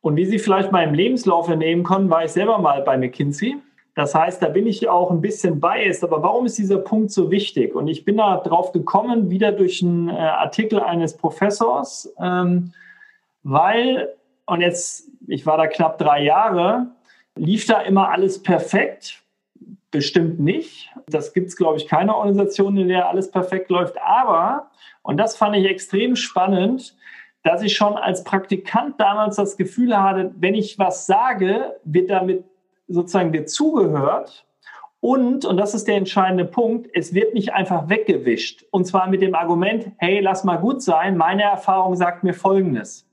[0.00, 3.56] Und wie Sie vielleicht im Lebenslauf entnehmen konnten, war ich selber mal bei McKinsey.
[3.94, 6.04] Das heißt, da bin ich auch ein bisschen biased.
[6.04, 7.74] Aber warum ist dieser Punkt so wichtig?
[7.74, 12.72] Und ich bin da drauf gekommen, wieder durch einen äh, Artikel eines Professors, ähm,
[13.42, 14.14] weil,
[14.46, 16.86] und jetzt, ich war da knapp drei Jahre,
[17.36, 19.22] lief da immer alles perfekt?
[19.90, 20.90] Bestimmt nicht.
[21.08, 23.96] Das gibt es, glaube ich, keine Organisation, in der alles perfekt läuft.
[24.00, 24.70] Aber,
[25.02, 26.94] und das fand ich extrem spannend,
[27.42, 32.44] dass ich schon als Praktikant damals das Gefühl hatte, wenn ich was sage, wird damit
[32.88, 34.44] sozusagen wird zugehört.
[35.00, 38.66] Und, und das ist der entscheidende Punkt, es wird nicht einfach weggewischt.
[38.70, 43.06] Und zwar mit dem Argument, hey, lass mal gut sein, meine Erfahrung sagt mir Folgendes.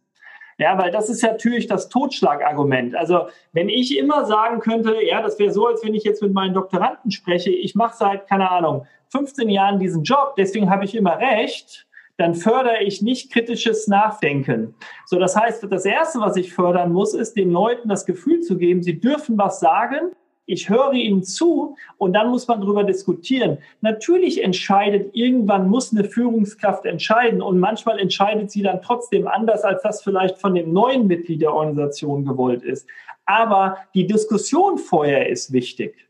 [0.58, 2.96] Ja, weil das ist natürlich das Totschlagargument.
[2.96, 6.34] Also wenn ich immer sagen könnte, ja, das wäre so, als wenn ich jetzt mit
[6.34, 10.96] meinen Doktoranden spreche, ich mache seit, keine Ahnung, 15 Jahren diesen Job, deswegen habe ich
[10.96, 11.87] immer recht,
[12.18, 14.76] dann fördere ich nicht kritisches Nachdenken.
[15.06, 18.58] So, das heißt, das erste, was ich fördern muss, ist den Leuten das Gefühl zu
[18.58, 20.12] geben, sie dürfen was sagen.
[20.50, 23.58] Ich höre ihnen zu und dann muss man darüber diskutieren.
[23.82, 29.84] Natürlich entscheidet, irgendwann muss eine Führungskraft entscheiden und manchmal entscheidet sie dann trotzdem anders, als
[29.84, 32.88] das vielleicht von dem neuen Mitglied der Organisation gewollt ist.
[33.26, 36.08] Aber die Diskussion vorher ist wichtig.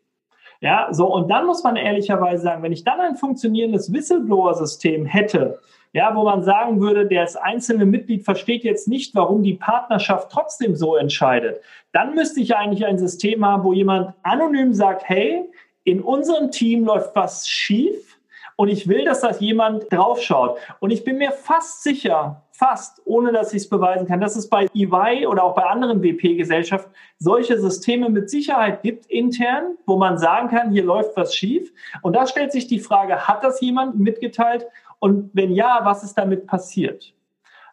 [0.62, 5.60] Ja, so, und dann muss man ehrlicherweise sagen, wenn ich dann ein funktionierendes Whistleblower-System hätte,
[5.94, 10.76] ja, wo man sagen würde, das einzelne Mitglied versteht jetzt nicht, warum die Partnerschaft trotzdem
[10.76, 15.46] so entscheidet, dann müsste ich eigentlich ein System haben, wo jemand anonym sagt, hey,
[15.84, 18.20] in unserem Team läuft was schief
[18.58, 20.58] und ich will, dass das jemand draufschaut.
[20.80, 24.50] Und ich bin mir fast sicher, fast, ohne dass ich es beweisen kann, dass es
[24.50, 30.18] bei EY oder auch bei anderen WP-Gesellschaften solche Systeme mit Sicherheit gibt intern, wo man
[30.18, 31.72] sagen kann, hier läuft was schief.
[32.02, 34.66] Und da stellt sich die Frage, hat das jemand mitgeteilt
[35.00, 37.14] und wenn ja, was ist damit passiert?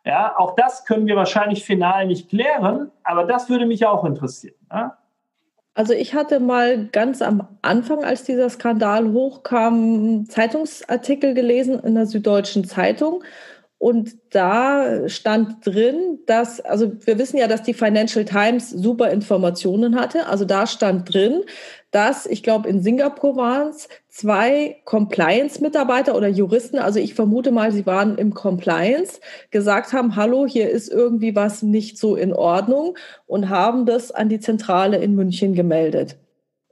[0.04, 4.56] Ja, auch das können wir wahrscheinlich final nicht klären, aber das würde mich auch interessieren.
[4.70, 4.98] Ja?
[5.74, 12.06] Also ich hatte mal ganz am Anfang, als dieser Skandal hochkam, Zeitungsartikel gelesen in der
[12.06, 13.24] Süddeutschen Zeitung
[13.84, 20.00] und da stand drin, dass, also wir wissen ja, dass die Financial Times super Informationen
[20.00, 20.26] hatte.
[20.26, 21.42] Also da stand drin,
[21.90, 27.72] dass, ich glaube, in Singapur waren es zwei Compliance-Mitarbeiter oder Juristen, also ich vermute mal,
[27.72, 29.20] sie waren im Compliance,
[29.50, 34.30] gesagt haben, hallo, hier ist irgendwie was nicht so in Ordnung und haben das an
[34.30, 36.16] die Zentrale in München gemeldet.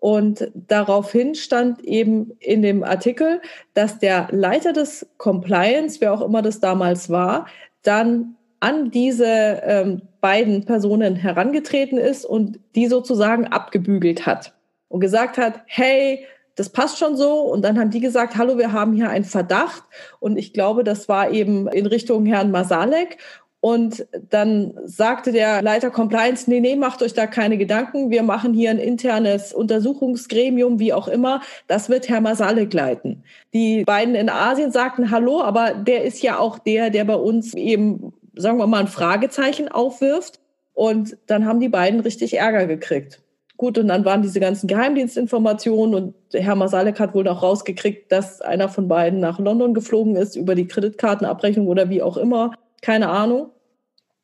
[0.03, 3.41] Und daraufhin stand eben in dem Artikel,
[3.73, 7.47] dass der Leiter des Compliance, wer auch immer das damals war,
[7.85, 14.55] dann an diese ähm, beiden Personen herangetreten ist und die sozusagen abgebügelt hat
[14.88, 17.43] und gesagt hat, hey, das passt schon so.
[17.43, 19.85] Und dann haben die gesagt, hallo, wir haben hier einen Verdacht.
[20.19, 23.19] Und ich glaube, das war eben in Richtung Herrn Masalek.
[23.62, 28.11] Und dann sagte der Leiter Compliance, nee, nee, macht euch da keine Gedanken.
[28.11, 31.42] Wir machen hier ein internes Untersuchungsgremium, wie auch immer.
[31.68, 33.22] Das wird Herr Masalek leiten.
[33.55, 37.55] Die beiden in Asien sagten, hallo, aber der ist ja auch der, der bei uns
[37.55, 40.40] eben, sagen wir mal, ein Fragezeichen aufwirft.
[40.75, 43.22] Und dann haben die beiden richtig Ärger gekriegt.
[43.57, 48.40] Gut, und dann waren diese ganzen Geheimdienstinformationen und Herr Masalek hat wohl noch rausgekriegt, dass
[48.40, 52.51] einer von beiden nach London geflogen ist über die Kreditkartenabrechnung oder wie auch immer.
[52.81, 53.52] Keine Ahnung.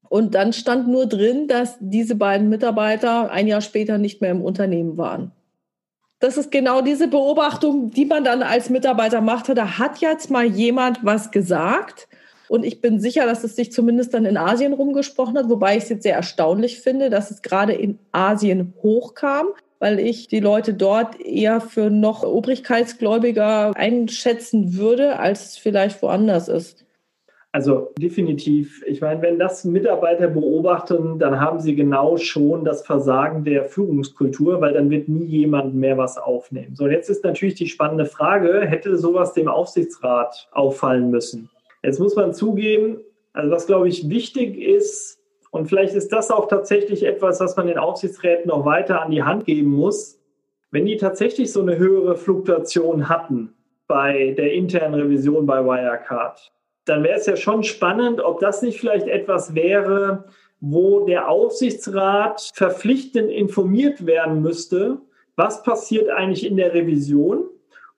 [0.09, 4.42] Und dann stand nur drin, dass diese beiden Mitarbeiter ein Jahr später nicht mehr im
[4.42, 5.33] Unternehmen waren.
[6.21, 9.55] Das ist genau diese Beobachtung, die man dann als Mitarbeiter machte.
[9.55, 12.09] Da hat jetzt mal jemand was gesagt.
[12.49, 15.85] Und ich bin sicher, dass es sich zumindest dann in Asien rumgesprochen hat, wobei ich
[15.85, 20.75] es jetzt sehr erstaunlich finde, dass es gerade in Asien hochkam, weil ich die Leute
[20.75, 26.85] dort eher für noch obrigkeitsgläubiger einschätzen würde, als es vielleicht woanders ist.
[27.50, 28.84] Also definitiv.
[28.87, 34.61] Ich meine, wenn das Mitarbeiter beobachten, dann haben sie genau schon das Versagen der Führungskultur,
[34.61, 36.76] weil dann wird nie jemand mehr was aufnehmen.
[36.76, 41.48] So, jetzt ist natürlich die spannende Frage, hätte sowas dem Aufsichtsrat auffallen müssen?
[41.82, 42.98] Jetzt muss man zugeben,
[43.32, 45.18] also was glaube ich wichtig ist,
[45.50, 49.22] und vielleicht ist das auch tatsächlich etwas, was man den Aufsichtsräten noch weiter an die
[49.22, 50.20] Hand geben muss,
[50.70, 53.54] wenn die tatsächlich so eine höhere Fluktuation hatten
[53.87, 56.52] bei der internen Revision bei Wirecard,
[56.88, 60.24] dann wäre es ja schon spannend, ob das nicht vielleicht etwas wäre,
[60.61, 64.98] wo der Aufsichtsrat verpflichtend informiert werden müsste,
[65.37, 67.44] was passiert eigentlich in der Revision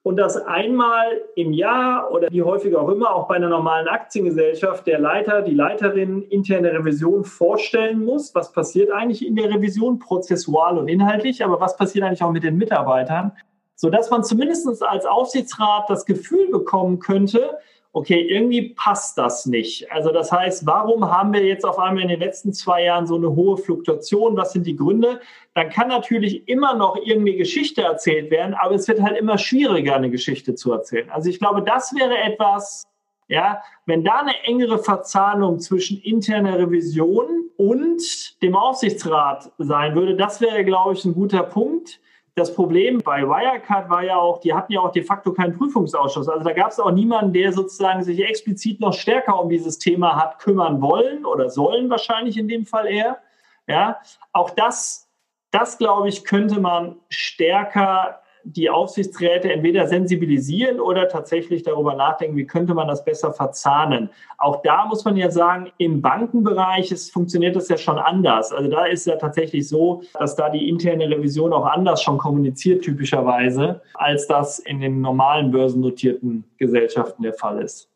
[0.02, 4.86] und das einmal im Jahr oder wie häufig auch immer, auch bei einer normalen Aktiengesellschaft,
[4.86, 10.78] der Leiter, die Leiterin interne Revision vorstellen muss, was passiert eigentlich in der Revision, prozessual
[10.78, 13.32] und inhaltlich, aber was passiert eigentlich auch mit den Mitarbeitern,
[13.74, 17.58] sodass man zumindest als Aufsichtsrat das Gefühl bekommen könnte,
[17.92, 19.90] okay, irgendwie passt das nicht.
[19.90, 23.16] Also das heißt, warum haben wir jetzt auf einmal in den letzten zwei Jahren so
[23.16, 24.36] eine hohe Fluktuation?
[24.36, 25.20] Was sind die Gründe?
[25.54, 29.96] Dann kann natürlich immer noch irgendeine Geschichte erzählt werden, aber es wird halt immer schwieriger,
[29.96, 31.10] eine Geschichte zu erzählen.
[31.10, 32.86] Also ich glaube, das wäre etwas,
[33.26, 40.40] ja, wenn da eine engere Verzahnung zwischen interner Revision und dem Aufsichtsrat sein würde, das
[40.40, 42.00] wäre, glaube ich, ein guter Punkt.
[42.40, 46.26] Das Problem bei Wirecard war ja auch, die hatten ja auch de facto keinen Prüfungsausschuss.
[46.26, 50.16] Also da gab es auch niemanden, der sozusagen sich explizit noch stärker um dieses Thema
[50.16, 53.18] hat kümmern wollen oder sollen wahrscheinlich in dem Fall eher.
[53.66, 54.00] Ja,
[54.32, 55.06] auch das,
[55.50, 62.46] das glaube ich, könnte man stärker die Aufsichtsräte entweder sensibilisieren oder tatsächlich darüber nachdenken, wie
[62.46, 64.10] könnte man das besser verzahnen.
[64.38, 68.52] Auch da muss man ja sagen, im Bankenbereich ist, funktioniert das ja schon anders.
[68.52, 72.82] Also da ist ja tatsächlich so, dass da die interne Revision auch anders schon kommuniziert,
[72.82, 77.90] typischerweise, als das in den normalen börsennotierten Gesellschaften der Fall ist.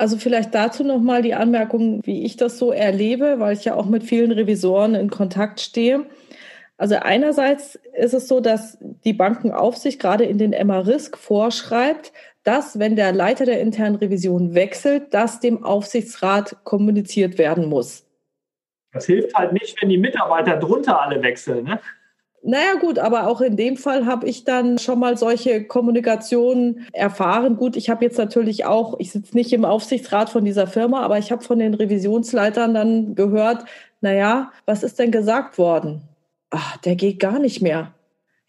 [0.00, 3.86] Also vielleicht dazu nochmal die Anmerkung, wie ich das so erlebe, weil ich ja auch
[3.86, 6.06] mit vielen Revisoren in Kontakt stehe.
[6.78, 12.12] Also einerseits ist es so, dass die Bankenaufsicht gerade in den MA-Risk vorschreibt,
[12.44, 18.06] dass, wenn der Leiter der internen Revision wechselt, das dem Aufsichtsrat kommuniziert werden muss.
[18.92, 21.64] Das hilft halt nicht, wenn die Mitarbeiter drunter alle wechseln.
[21.64, 21.80] Ne?
[22.42, 27.56] Naja gut, aber auch in dem Fall habe ich dann schon mal solche Kommunikationen erfahren.
[27.56, 31.18] Gut, ich habe jetzt natürlich auch, ich sitze nicht im Aufsichtsrat von dieser Firma, aber
[31.18, 33.64] ich habe von den Revisionsleitern dann gehört,
[34.00, 36.07] naja, was ist denn gesagt worden?
[36.50, 37.94] Ach, der geht gar nicht mehr.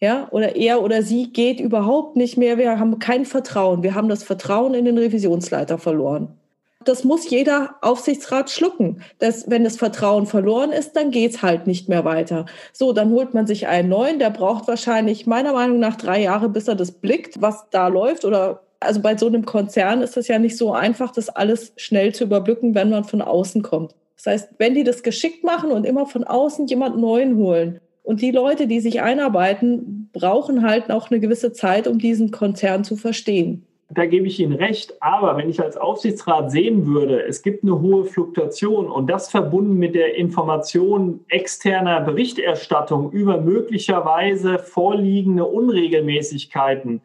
[0.00, 2.56] Ja, oder er oder sie geht überhaupt nicht mehr.
[2.56, 3.82] Wir haben kein Vertrauen.
[3.82, 6.40] Wir haben das Vertrauen in den Revisionsleiter verloren.
[6.84, 9.02] Das muss jeder Aufsichtsrat schlucken.
[9.18, 12.46] Das, wenn das Vertrauen verloren ist, dann geht's halt nicht mehr weiter.
[12.72, 14.18] So, dann holt man sich einen neuen.
[14.18, 18.24] Der braucht wahrscheinlich meiner Meinung nach drei Jahre, bis er das blickt, was da läuft.
[18.24, 22.14] Oder also bei so einem Konzern ist es ja nicht so einfach, das alles schnell
[22.14, 23.94] zu überblicken, wenn man von außen kommt.
[24.16, 28.22] Das heißt, wenn die das geschickt machen und immer von außen jemand Neuen holen, und
[28.22, 32.96] die Leute, die sich einarbeiten, brauchen halt auch eine gewisse Zeit, um diesen Konzern zu
[32.96, 33.66] verstehen.
[33.92, 34.94] Da gebe ich Ihnen recht.
[35.00, 39.74] Aber wenn ich als Aufsichtsrat sehen würde, es gibt eine hohe Fluktuation und das verbunden
[39.74, 47.02] mit der Information externer Berichterstattung über möglicherweise vorliegende Unregelmäßigkeiten,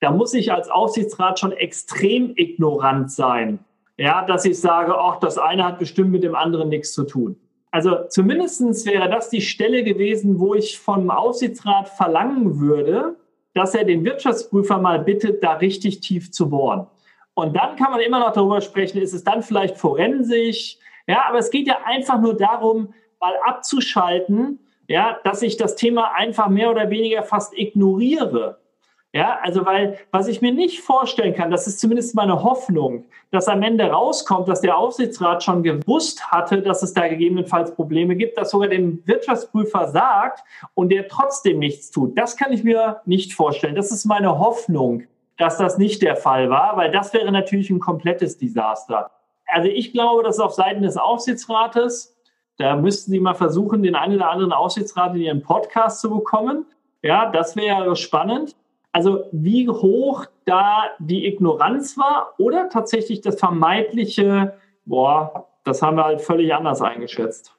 [0.00, 3.60] da muss ich als Aufsichtsrat schon extrem ignorant sein.
[3.96, 7.36] Ja, dass ich sage, ach, das eine hat bestimmt mit dem anderen nichts zu tun.
[7.70, 13.16] Also zumindest wäre das die Stelle gewesen, wo ich vom Aufsichtsrat verlangen würde,
[13.54, 16.86] dass er den Wirtschaftsprüfer mal bittet, da richtig tief zu bohren.
[17.34, 20.78] Und dann kann man immer noch darüber sprechen, ist es dann vielleicht forensisch?
[21.06, 26.12] Ja, aber es geht ja einfach nur darum, mal abzuschalten, ja, dass ich das Thema
[26.14, 28.58] einfach mehr oder weniger fast ignoriere.
[29.14, 33.48] Ja, also weil, was ich mir nicht vorstellen kann, das ist zumindest meine Hoffnung, dass
[33.48, 38.36] am Ende rauskommt, dass der Aufsichtsrat schon gewusst hatte, dass es da gegebenenfalls Probleme gibt,
[38.36, 40.44] dass sogar dem Wirtschaftsprüfer sagt
[40.74, 42.18] und der trotzdem nichts tut.
[42.18, 43.74] Das kann ich mir nicht vorstellen.
[43.74, 45.04] Das ist meine Hoffnung,
[45.38, 49.10] dass das nicht der Fall war, weil das wäre natürlich ein komplettes Desaster.
[49.46, 52.14] Also ich glaube, dass auf Seiten des Aufsichtsrates
[52.58, 56.66] Da müssten Sie mal versuchen, den einen oder anderen Aufsichtsrat in Ihren Podcast zu bekommen.
[57.02, 58.54] Ja, das wäre spannend.
[58.92, 66.04] Also wie hoch da die Ignoranz war oder tatsächlich das vermeintliche, boah, das haben wir
[66.04, 67.54] halt völlig anders eingeschätzt.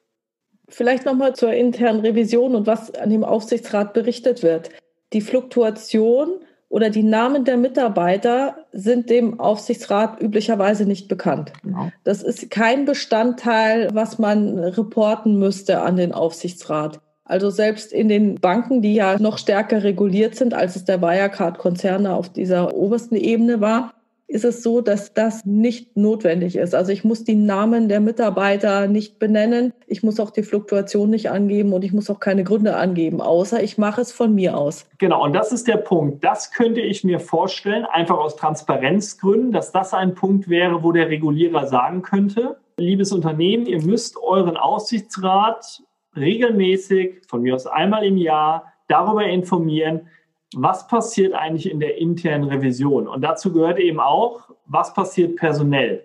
[0.68, 4.70] Vielleicht nochmal zur internen Revision und was an dem Aufsichtsrat berichtet wird.
[5.12, 11.52] Die Fluktuation oder die Namen der Mitarbeiter sind dem Aufsichtsrat üblicherweise nicht bekannt.
[11.62, 11.90] Genau.
[12.04, 17.00] Das ist kein Bestandteil, was man reporten müsste an den Aufsichtsrat.
[17.30, 22.12] Also selbst in den Banken, die ja noch stärker reguliert sind, als es der Wirecard-Konzerne
[22.12, 23.94] auf dieser obersten Ebene war,
[24.26, 26.74] ist es so, dass das nicht notwendig ist.
[26.74, 31.30] Also ich muss die Namen der Mitarbeiter nicht benennen, ich muss auch die Fluktuation nicht
[31.30, 34.86] angeben und ich muss auch keine Gründe angeben, außer ich mache es von mir aus.
[34.98, 36.24] Genau, und das ist der Punkt.
[36.24, 41.08] Das könnte ich mir vorstellen, einfach aus Transparenzgründen, dass das ein Punkt wäre, wo der
[41.08, 45.82] Regulierer sagen könnte, liebes Unternehmen, ihr müsst euren Aufsichtsrat
[46.16, 50.08] regelmäßig, von mir aus einmal im Jahr, darüber informieren,
[50.56, 53.06] was passiert eigentlich in der internen Revision?
[53.06, 56.04] Und dazu gehört eben auch, was passiert personell?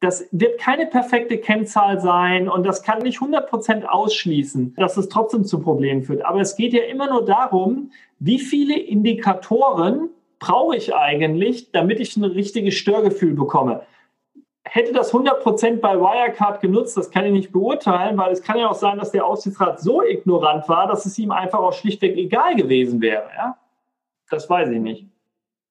[0.00, 5.44] Das wird keine perfekte Kennzahl sein und das kann nicht 100% ausschließen, dass es trotzdem
[5.44, 6.24] zu Problemen führt.
[6.24, 10.08] Aber es geht ja immer nur darum, wie viele Indikatoren
[10.40, 13.82] brauche ich eigentlich, damit ich ein richtiges Störgefühl bekomme.
[14.64, 18.68] Hätte das 100% bei Wirecard genutzt, das kann ich nicht beurteilen, weil es kann ja
[18.68, 22.54] auch sein, dass der Aufsichtsrat so ignorant war, dass es ihm einfach auch schlichtweg egal
[22.54, 23.28] gewesen wäre.
[23.36, 23.58] Ja?
[24.30, 25.06] Das weiß ich nicht.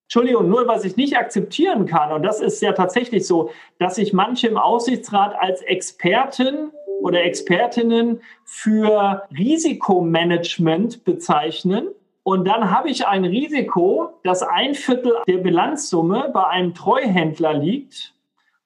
[0.03, 4.11] Entschuldigung, nur was ich nicht akzeptieren kann, und das ist ja tatsächlich so, dass sich
[4.11, 6.71] manche im Aussichtsrat als Experten
[7.01, 11.87] oder Expertinnen für Risikomanagement bezeichnen.
[12.23, 18.13] Und dann habe ich ein Risiko, das ein Viertel der Bilanzsumme bei einem Treuhändler liegt.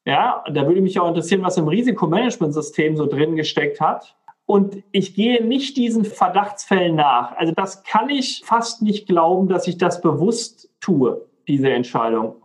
[0.06, 4.16] Ja, da würde mich auch interessieren, was im Risikomanagementsystem so drin gesteckt hat.
[4.45, 7.36] Und ich gehe nicht diesen Verdachtsfällen nach.
[7.36, 12.36] Also das kann ich fast nicht glauben, dass ich das bewusst tue, diese Entscheidung.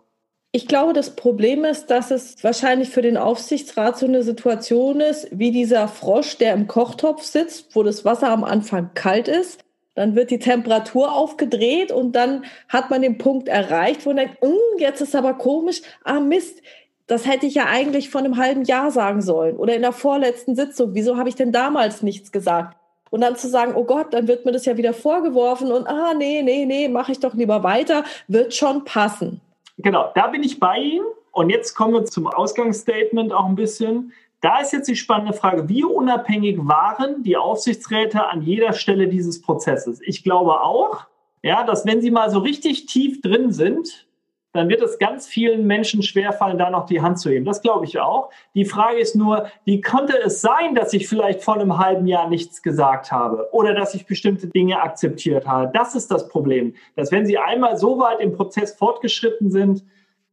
[0.52, 5.28] Ich glaube, das Problem ist, dass es wahrscheinlich für den Aufsichtsrat so eine Situation ist,
[5.30, 9.62] wie dieser Frosch, der im Kochtopf sitzt, wo das Wasser am Anfang kalt ist.
[9.94, 14.42] Dann wird die Temperatur aufgedreht und dann hat man den Punkt erreicht, wo man denkt,
[14.42, 16.62] hm, jetzt ist aber komisch, ah Mist,
[17.10, 20.54] das hätte ich ja eigentlich vor einem halben Jahr sagen sollen oder in der vorletzten
[20.54, 20.94] Sitzung.
[20.94, 22.76] Wieso habe ich denn damals nichts gesagt?
[23.10, 26.14] Und dann zu sagen, oh Gott, dann wird mir das ja wieder vorgeworfen und ah,
[26.16, 29.40] nee, nee, nee, mache ich doch lieber weiter, wird schon passen.
[29.78, 31.06] Genau, da bin ich bei Ihnen.
[31.32, 34.12] Und jetzt kommen wir zum Ausgangsstatement auch ein bisschen.
[34.40, 39.40] Da ist jetzt die spannende Frage, wie unabhängig waren die Aufsichtsräte an jeder Stelle dieses
[39.40, 40.00] Prozesses?
[40.02, 41.06] Ich glaube auch,
[41.42, 44.06] ja, dass wenn sie mal so richtig tief drin sind,
[44.52, 47.44] dann wird es ganz vielen Menschen schwerfallen, da noch die Hand zu heben.
[47.44, 48.30] Das glaube ich auch.
[48.54, 52.28] Die Frage ist nur, wie konnte es sein, dass ich vielleicht vor einem halben Jahr
[52.28, 55.70] nichts gesagt habe oder dass ich bestimmte Dinge akzeptiert habe?
[55.72, 56.74] Das ist das Problem.
[56.96, 59.84] Dass wenn Sie einmal so weit im Prozess fortgeschritten sind,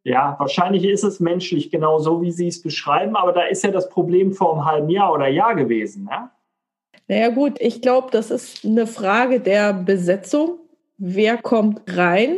[0.03, 3.71] ja, wahrscheinlich ist es menschlich genau so, wie Sie es beschreiben, aber da ist ja
[3.71, 6.07] das Problem vor einem halben Jahr oder Jahr gewesen.
[6.09, 6.31] Ja?
[7.07, 10.59] Naja gut, ich glaube, das ist eine Frage der Besetzung.
[10.97, 12.37] Wer kommt rein?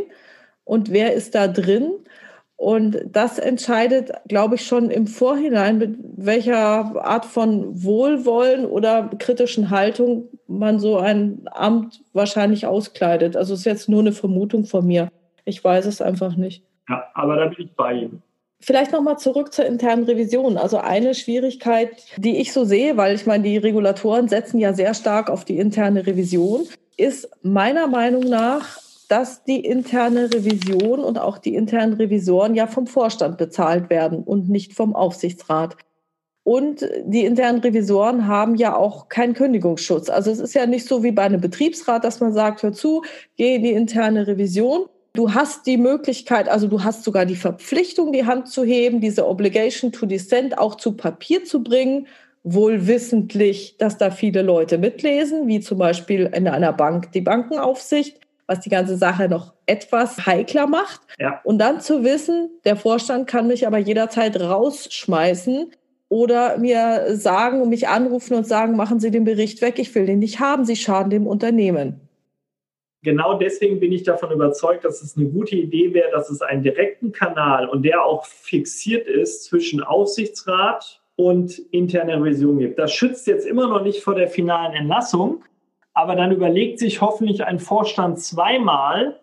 [0.69, 1.93] Und wer ist da drin.
[2.55, 9.71] Und das entscheidet, glaube ich, schon im Vorhinein, mit welcher Art von Wohlwollen oder kritischen
[9.71, 13.35] Haltung man so ein Amt wahrscheinlich auskleidet.
[13.35, 15.09] Also es ist jetzt nur eine Vermutung von mir.
[15.45, 16.63] Ich weiß es einfach nicht.
[16.87, 18.21] Ja, aber da bin ich bei Ihnen.
[18.59, 20.57] Vielleicht nochmal zurück zur internen Revision.
[20.57, 24.93] Also eine Schwierigkeit, die ich so sehe, weil ich meine, die Regulatoren setzen ja sehr
[24.93, 31.39] stark auf die interne Revision, ist meiner Meinung nach dass die interne Revision und auch
[31.39, 35.75] die internen Revisoren ja vom Vorstand bezahlt werden und nicht vom Aufsichtsrat.
[36.43, 40.09] Und die internen Revisoren haben ja auch keinen Kündigungsschutz.
[40.09, 43.03] Also es ist ja nicht so wie bei einem Betriebsrat, dass man sagt, hör zu,
[43.35, 44.85] geh in die interne Revision.
[45.13, 49.27] Du hast die Möglichkeit, also du hast sogar die Verpflichtung, die Hand zu heben, diese
[49.27, 52.07] Obligation to Dissent auch zu Papier zu bringen,
[52.43, 58.19] wohl wissentlich, dass da viele Leute mitlesen, wie zum Beispiel in einer Bank die Bankenaufsicht
[58.49, 61.01] was die ganze Sache noch etwas heikler macht.
[61.19, 61.39] Ja.
[61.43, 65.71] Und dann zu wissen, der Vorstand kann mich aber jederzeit rausschmeißen
[66.09, 70.07] oder mir sagen und mich anrufen und sagen, machen Sie den Bericht weg, ich will
[70.07, 72.01] den nicht haben, Sie schaden dem Unternehmen.
[73.03, 76.63] Genau deswegen bin ich davon überzeugt, dass es eine gute Idee wäre, dass es einen
[76.63, 82.79] direkten Kanal und der auch fixiert ist zwischen Aufsichtsrat und interne Revision gibt.
[82.79, 85.43] Das schützt jetzt immer noch nicht vor der finalen Entlassung,
[85.93, 89.19] aber dann überlegt sich hoffentlich ein Vorstand zweimal,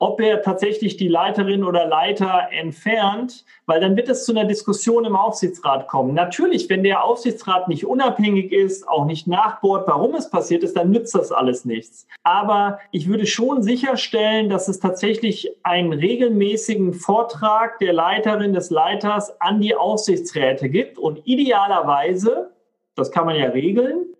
[0.00, 5.04] ob er tatsächlich die Leiterin oder Leiter entfernt, weil dann wird es zu einer Diskussion
[5.04, 6.14] im Aufsichtsrat kommen.
[6.14, 10.90] Natürlich, wenn der Aufsichtsrat nicht unabhängig ist, auch nicht nachbohrt, warum es passiert ist, dann
[10.90, 12.06] nützt das alles nichts.
[12.22, 19.40] Aber ich würde schon sicherstellen, dass es tatsächlich einen regelmäßigen Vortrag der Leiterin des Leiters
[19.40, 22.52] an die Aufsichtsräte gibt und idealerweise,
[22.94, 24.14] das kann man ja regeln,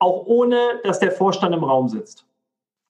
[0.00, 2.26] auch ohne, dass der Vorstand im Raum sitzt.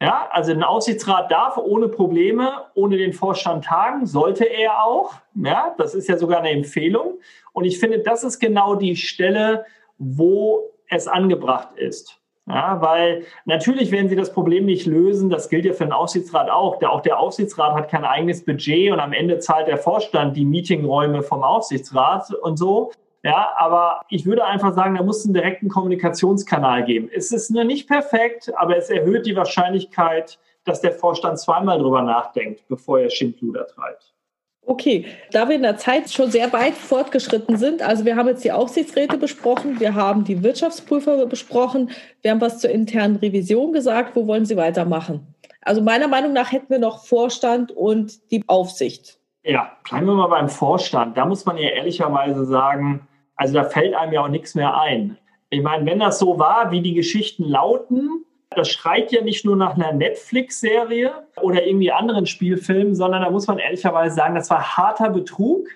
[0.03, 5.13] Ja, also ein Aufsichtsrat darf ohne Probleme, ohne den Vorstand tagen, sollte er auch.
[5.35, 7.19] Ja, das ist ja sogar eine Empfehlung.
[7.53, 9.67] Und ich finde, das ist genau die Stelle,
[9.99, 12.19] wo es angebracht ist.
[12.49, 15.29] Ja, weil natürlich werden sie das Problem nicht lösen.
[15.29, 16.79] Das gilt ja für den Aufsichtsrat auch.
[16.79, 20.47] Der, auch der Aufsichtsrat hat kein eigenes Budget und am Ende zahlt der Vorstand die
[20.47, 22.91] Meetingräume vom Aufsichtsrat und so.
[23.23, 27.11] Ja, aber ich würde einfach sagen, da muss es einen direkten Kommunikationskanal geben.
[27.15, 32.03] Es ist nur nicht perfekt, aber es erhöht die Wahrscheinlichkeit, dass der Vorstand zweimal drüber
[32.03, 34.15] nachdenkt, bevor er Schindluder treibt.
[34.63, 38.45] Okay, da wir in der Zeit schon sehr weit fortgeschritten sind, also wir haben jetzt
[38.45, 41.91] die Aufsichtsräte besprochen, wir haben die Wirtschaftsprüfer besprochen,
[42.23, 45.35] wir haben was zur internen Revision gesagt, wo wollen Sie weitermachen?
[45.63, 49.19] Also meiner Meinung nach hätten wir noch Vorstand und die Aufsicht.
[49.43, 51.17] Ja, bleiben wir mal beim Vorstand.
[51.17, 53.09] Da muss man ja ehrlicherweise sagen,
[53.41, 55.17] also da fällt einem ja auch nichts mehr ein.
[55.49, 59.57] Ich meine, wenn das so war, wie die Geschichten lauten, das schreit ja nicht nur
[59.57, 61.11] nach einer Netflix-Serie
[61.41, 65.67] oder irgendwie anderen Spielfilmen, sondern da muss man ehrlicherweise sagen, das war harter Betrug.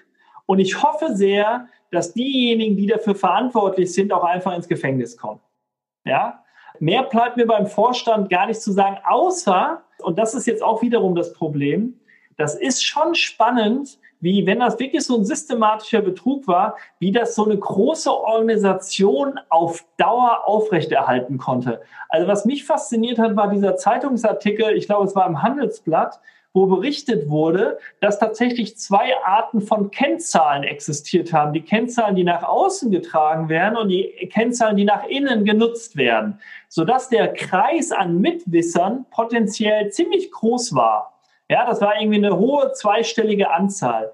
[0.44, 5.40] Und ich hoffe sehr, dass diejenigen, die dafür verantwortlich sind, auch einfach ins Gefängnis kommen.
[6.04, 6.44] Ja?
[6.80, 10.82] Mehr bleibt mir beim Vorstand gar nicht zu sagen, außer, und das ist jetzt auch
[10.82, 11.98] wiederum das Problem,
[12.36, 17.34] das ist schon spannend, wie, wenn das wirklich so ein systematischer Betrug war, wie das
[17.34, 21.82] so eine große Organisation auf Dauer aufrechterhalten konnte.
[22.08, 26.20] Also was mich fasziniert hat, war dieser Zeitungsartikel, ich glaube, es war im Handelsblatt,
[26.54, 31.52] wo berichtet wurde, dass tatsächlich zwei Arten von Kennzahlen existiert haben.
[31.52, 36.38] Die Kennzahlen, die nach außen getragen werden und die Kennzahlen, die nach innen genutzt werden,
[36.68, 41.13] sodass der Kreis an Mitwissern potenziell ziemlich groß war.
[41.48, 44.12] Ja, das war irgendwie eine hohe zweistellige Anzahl.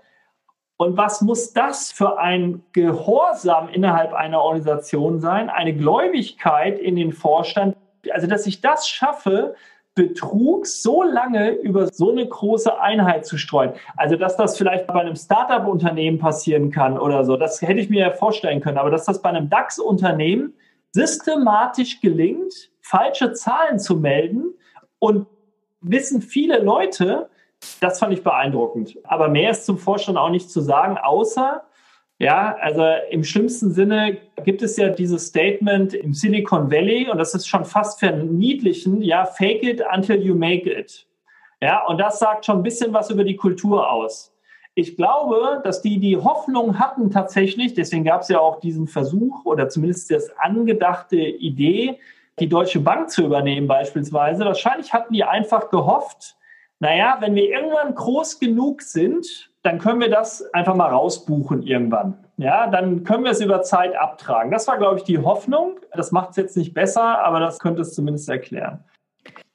[0.76, 5.50] Und was muss das für ein Gehorsam innerhalb einer Organisation sein?
[5.50, 7.76] Eine Gläubigkeit in den Vorstand.
[8.10, 9.54] Also, dass ich das schaffe,
[9.94, 13.72] Betrug so lange über so eine große Einheit zu streuen.
[13.96, 18.00] Also, dass das vielleicht bei einem Startup-Unternehmen passieren kann oder so, das hätte ich mir
[18.00, 18.78] ja vorstellen können.
[18.78, 20.54] Aber dass das bei einem DAX-Unternehmen
[20.92, 24.54] systematisch gelingt, falsche Zahlen zu melden
[24.98, 25.26] und
[25.80, 27.28] wissen viele Leute,
[27.80, 28.98] das fand ich beeindruckend.
[29.04, 31.62] Aber mehr ist zum Vorstand auch nicht zu sagen, außer,
[32.18, 37.34] ja, also im schlimmsten Sinne gibt es ja dieses Statement im Silicon Valley und das
[37.34, 41.06] ist schon fast verniedlichen, ja, fake it until you make it.
[41.62, 44.34] Ja, und das sagt schon ein bisschen was über die Kultur aus.
[44.74, 49.44] Ich glaube, dass die die Hoffnung hatten tatsächlich, deswegen gab es ja auch diesen Versuch
[49.44, 51.98] oder zumindest das angedachte Idee,
[52.38, 54.44] die Deutsche Bank zu übernehmen beispielsweise.
[54.44, 56.36] Wahrscheinlich hatten die einfach gehofft,
[56.78, 62.24] naja, wenn wir irgendwann groß genug sind, dann können wir das einfach mal rausbuchen irgendwann.
[62.38, 64.50] Ja, dann können wir es über Zeit abtragen.
[64.50, 65.78] Das war, glaube ich, die Hoffnung.
[65.92, 68.82] Das macht es jetzt nicht besser, aber das könnte es zumindest erklären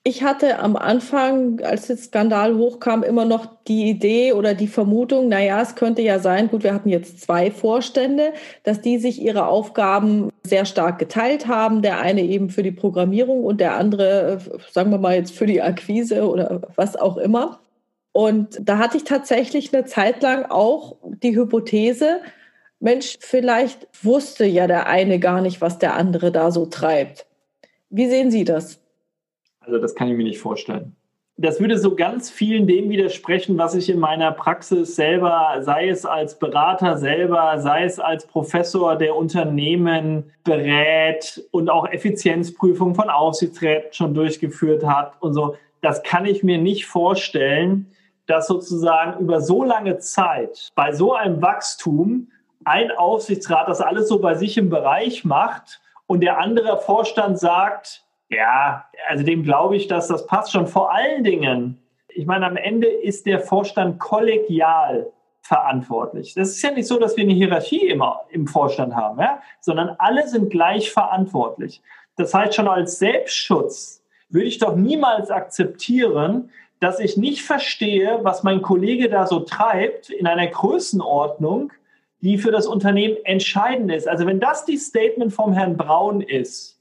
[0.08, 5.30] ich hatte am Anfang, als der Skandal hochkam, immer noch die Idee oder die Vermutung,
[5.30, 9.48] naja, es könnte ja sein, gut, wir hatten jetzt zwei Vorstände, dass die sich ihre
[9.48, 11.82] Aufgaben sehr stark geteilt haben.
[11.82, 14.38] Der eine eben für die Programmierung und der andere,
[14.72, 17.60] sagen wir mal jetzt für die Akquise oder was auch immer.
[18.12, 22.20] Und da hatte ich tatsächlich eine Zeit lang auch die Hypothese,
[22.80, 27.26] Mensch, vielleicht wusste ja der eine gar nicht, was der andere da so treibt.
[27.90, 28.85] Wie sehen Sie das?
[29.66, 30.96] Also das kann ich mir nicht vorstellen.
[31.38, 36.06] Das würde so ganz vielen dem widersprechen, was ich in meiner Praxis selber, sei es
[36.06, 43.92] als Berater selber, sei es als Professor, der Unternehmen berät und auch Effizienzprüfungen von Aufsichtsräten
[43.92, 45.58] schon durchgeführt hat und so.
[45.82, 47.92] Das kann ich mir nicht vorstellen,
[48.28, 52.30] dass sozusagen über so lange Zeit bei so einem Wachstum
[52.64, 58.05] ein Aufsichtsrat das alles so bei sich im Bereich macht und der andere Vorstand sagt,
[58.30, 60.68] ja, also dem glaube ich, dass das passt schon.
[60.68, 65.12] Vor allen Dingen, ich meine, am Ende ist der Vorstand kollegial
[65.42, 66.34] verantwortlich.
[66.34, 69.42] Das ist ja nicht so, dass wir eine Hierarchie immer im Vorstand haben, ja?
[69.60, 71.82] sondern alle sind gleich verantwortlich.
[72.18, 76.50] Das heißt, schon als Selbstschutz würde ich doch niemals akzeptieren,
[76.80, 81.72] dass ich nicht verstehe, was mein Kollege da so treibt in einer Größenordnung,
[82.22, 84.08] die für das Unternehmen entscheidend ist.
[84.08, 86.75] Also wenn das die Statement vom Herrn Braun ist,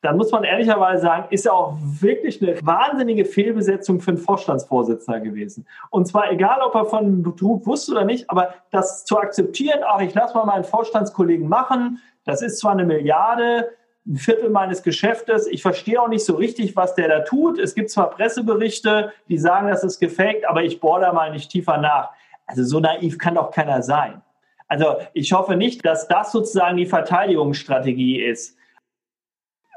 [0.00, 5.20] dann muss man ehrlicherweise sagen, ist ja auch wirklich eine wahnsinnige Fehlbesetzung für einen Vorstandsvorsitzender
[5.20, 5.66] gewesen.
[5.90, 10.00] Und zwar egal, ob er von Betrug wusste oder nicht, aber das zu akzeptieren, ach,
[10.00, 13.70] ich lasse mal meinen Vorstandskollegen machen, das ist zwar eine Milliarde,
[14.06, 15.46] ein Viertel meines Geschäftes.
[15.46, 17.58] Ich verstehe auch nicht so richtig, was der da tut.
[17.58, 21.50] Es gibt zwar Presseberichte, die sagen, das ist gefaked, aber ich bohre da mal nicht
[21.50, 22.10] tiefer nach.
[22.46, 24.22] Also so naiv kann doch keiner sein.
[24.68, 28.57] Also ich hoffe nicht, dass das sozusagen die Verteidigungsstrategie ist.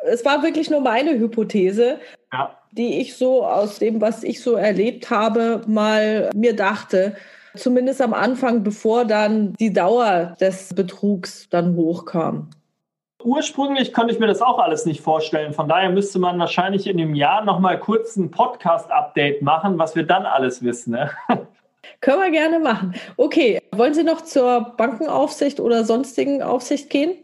[0.03, 1.99] Es war wirklich nur meine Hypothese,
[2.33, 2.55] ja.
[2.71, 7.15] die ich so aus dem, was ich so erlebt habe, mal mir dachte.
[7.55, 12.49] Zumindest am Anfang, bevor dann die Dauer des Betrugs dann hochkam.
[13.23, 15.53] Ursprünglich konnte ich mir das auch alles nicht vorstellen.
[15.53, 19.95] Von daher müsste man wahrscheinlich in dem Jahr noch mal kurz ein Podcast-Update machen, was
[19.95, 20.91] wir dann alles wissen.
[20.93, 21.11] Ne?
[22.01, 22.95] Können wir gerne machen.
[23.17, 27.15] Okay, wollen Sie noch zur Bankenaufsicht oder sonstigen Aufsicht gehen?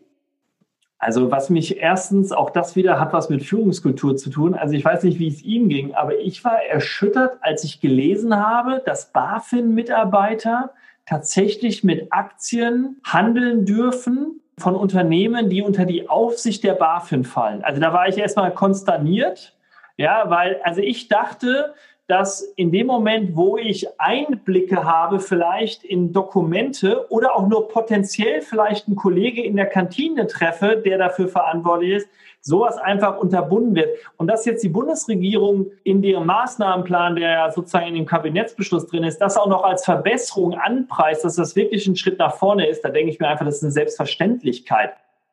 [0.99, 4.55] Also was mich erstens, auch das wieder hat was mit Führungskultur zu tun.
[4.55, 8.35] Also ich weiß nicht, wie es Ihnen ging, aber ich war erschüttert, als ich gelesen
[8.35, 10.71] habe, dass BaFin-Mitarbeiter
[11.05, 17.63] tatsächlich mit Aktien handeln dürfen von Unternehmen, die unter die Aufsicht der BaFin fallen.
[17.63, 19.55] Also da war ich erstmal konsterniert,
[19.97, 21.75] ja, weil also ich dachte,
[22.07, 28.41] dass in dem Moment, wo ich Einblicke habe, vielleicht in Dokumente oder auch nur potenziell
[28.41, 33.89] vielleicht einen Kollege in der Kantine treffe, der dafür verantwortlich ist, sowas einfach unterbunden wird.
[34.15, 39.03] Und dass jetzt die Bundesregierung in ihrem Maßnahmenplan, der ja sozusagen in dem Kabinettsbeschluss drin
[39.03, 42.85] ist, das auch noch als Verbesserung anpreist, dass das wirklich ein Schritt nach vorne ist,
[42.85, 44.91] da denke ich mir einfach, das ist eine Selbstverständlichkeit.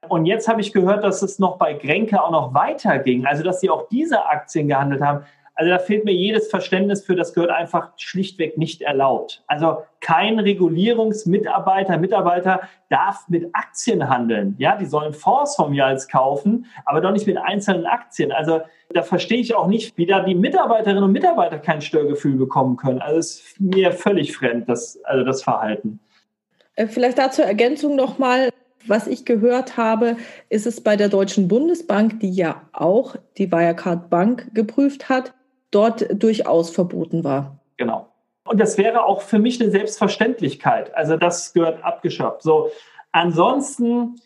[0.09, 3.61] Und jetzt habe ich gehört, dass es noch bei Grenke auch noch weiterging, also dass
[3.61, 5.25] sie auch diese Aktien gehandelt haben.
[5.57, 9.45] Also da fehlt mir jedes Verständnis für, das gehört einfach schlichtweg nicht erlaubt.
[9.47, 14.57] Also kein Regulierungsmitarbeiter, Mitarbeiter darf mit Aktien handeln.
[14.59, 18.33] Ja, die sollen Fonds vom Jals kaufen, aber doch nicht mit einzelnen Aktien.
[18.33, 22.77] Also da verstehe ich auch nicht, wie da die Mitarbeiterinnen und Mitarbeiter kein Störgefühl bekommen
[22.77, 23.01] können.
[23.01, 26.01] Also ist mir völlig fremd, das, also das Verhalten.
[26.75, 28.51] Äh, vielleicht dazu Ergänzung nochmal.
[28.87, 30.19] Was ich gehört habe,
[30.51, 35.33] ist es bei der Deutschen Bundesbank, die ja auch die Wirecard Bank geprüft hat,
[35.75, 37.59] dort durchaus verboten war.
[37.77, 38.09] Genau.
[38.47, 40.95] Und das wäre auch für mich eine Selbstverständlichkeit.
[40.95, 42.43] Also das gehört abgeschafft.
[42.43, 42.71] So,
[43.13, 44.21] ansonsten,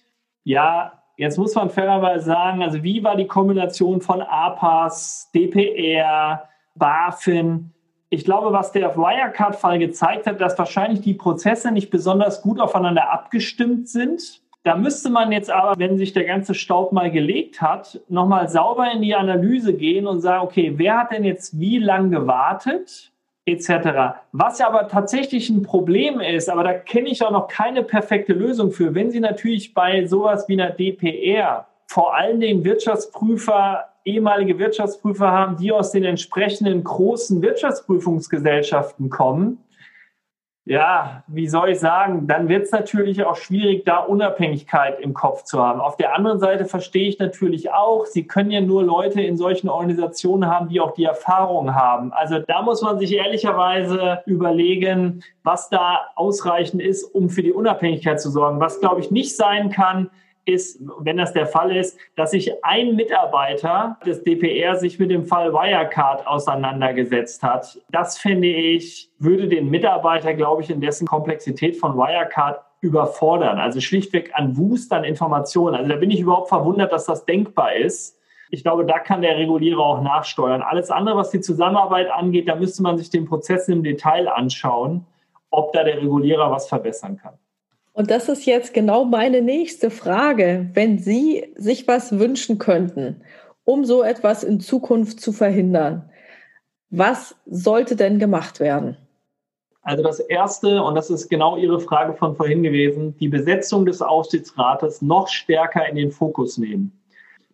[0.44, 7.72] ja, jetzt muss man fairerweise sagen, also wie war die Kombination von APAS, DPR, BaFin?
[8.10, 13.10] Ich glaube, was der Wirecard-Fall gezeigt hat, dass wahrscheinlich die Prozesse nicht besonders gut aufeinander
[13.12, 14.40] abgestimmt sind.
[14.64, 18.90] Da müsste man jetzt aber, wenn sich der ganze Staub mal gelegt hat, nochmal sauber
[18.92, 23.12] in die Analyse gehen und sagen, okay, wer hat denn jetzt wie lang gewartet?
[23.48, 24.20] etc.
[24.32, 28.32] Was ja aber tatsächlich ein Problem ist, aber da kenne ich auch noch keine perfekte
[28.32, 28.94] Lösung für.
[28.94, 35.56] Wenn Sie natürlich bei sowas wie einer DPR vor allen Dingen Wirtschaftsprüfer, ehemalige Wirtschaftsprüfer haben,
[35.56, 39.58] die aus den entsprechenden großen Wirtschaftsprüfungsgesellschaften kommen,
[40.68, 45.44] ja, wie soll ich sagen, dann wird es natürlich auch schwierig, da Unabhängigkeit im Kopf
[45.44, 45.80] zu haben.
[45.80, 49.70] Auf der anderen Seite verstehe ich natürlich auch, Sie können ja nur Leute in solchen
[49.70, 52.12] Organisationen haben, die auch die Erfahrung haben.
[52.12, 58.20] Also da muss man sich ehrlicherweise überlegen, was da ausreichend ist, um für die Unabhängigkeit
[58.20, 58.60] zu sorgen.
[58.60, 60.10] Was, glaube ich, nicht sein kann,
[60.48, 65.24] ist, wenn das der Fall ist, dass sich ein Mitarbeiter des DPR sich mit dem
[65.24, 67.78] Fall Wirecard auseinandergesetzt hat.
[67.90, 73.58] Das finde ich, würde den Mitarbeiter, glaube ich, in dessen Komplexität von Wirecard überfordern.
[73.58, 75.74] Also schlichtweg an Wust an Informationen.
[75.74, 78.18] Also da bin ich überhaupt verwundert, dass das denkbar ist.
[78.50, 80.62] Ich glaube, da kann der Regulierer auch nachsteuern.
[80.62, 85.04] Alles andere, was die Zusammenarbeit angeht, da müsste man sich den Prozess im Detail anschauen,
[85.50, 87.34] ob da der Regulierer was verbessern kann.
[87.98, 90.70] Und das ist jetzt genau meine nächste Frage.
[90.72, 93.22] Wenn Sie sich was wünschen könnten,
[93.64, 96.08] um so etwas in Zukunft zu verhindern,
[96.90, 98.96] was sollte denn gemacht werden?
[99.82, 104.00] Also das Erste, und das ist genau Ihre Frage von vorhin gewesen, die Besetzung des
[104.00, 106.92] Aufsichtsrates noch stärker in den Fokus nehmen.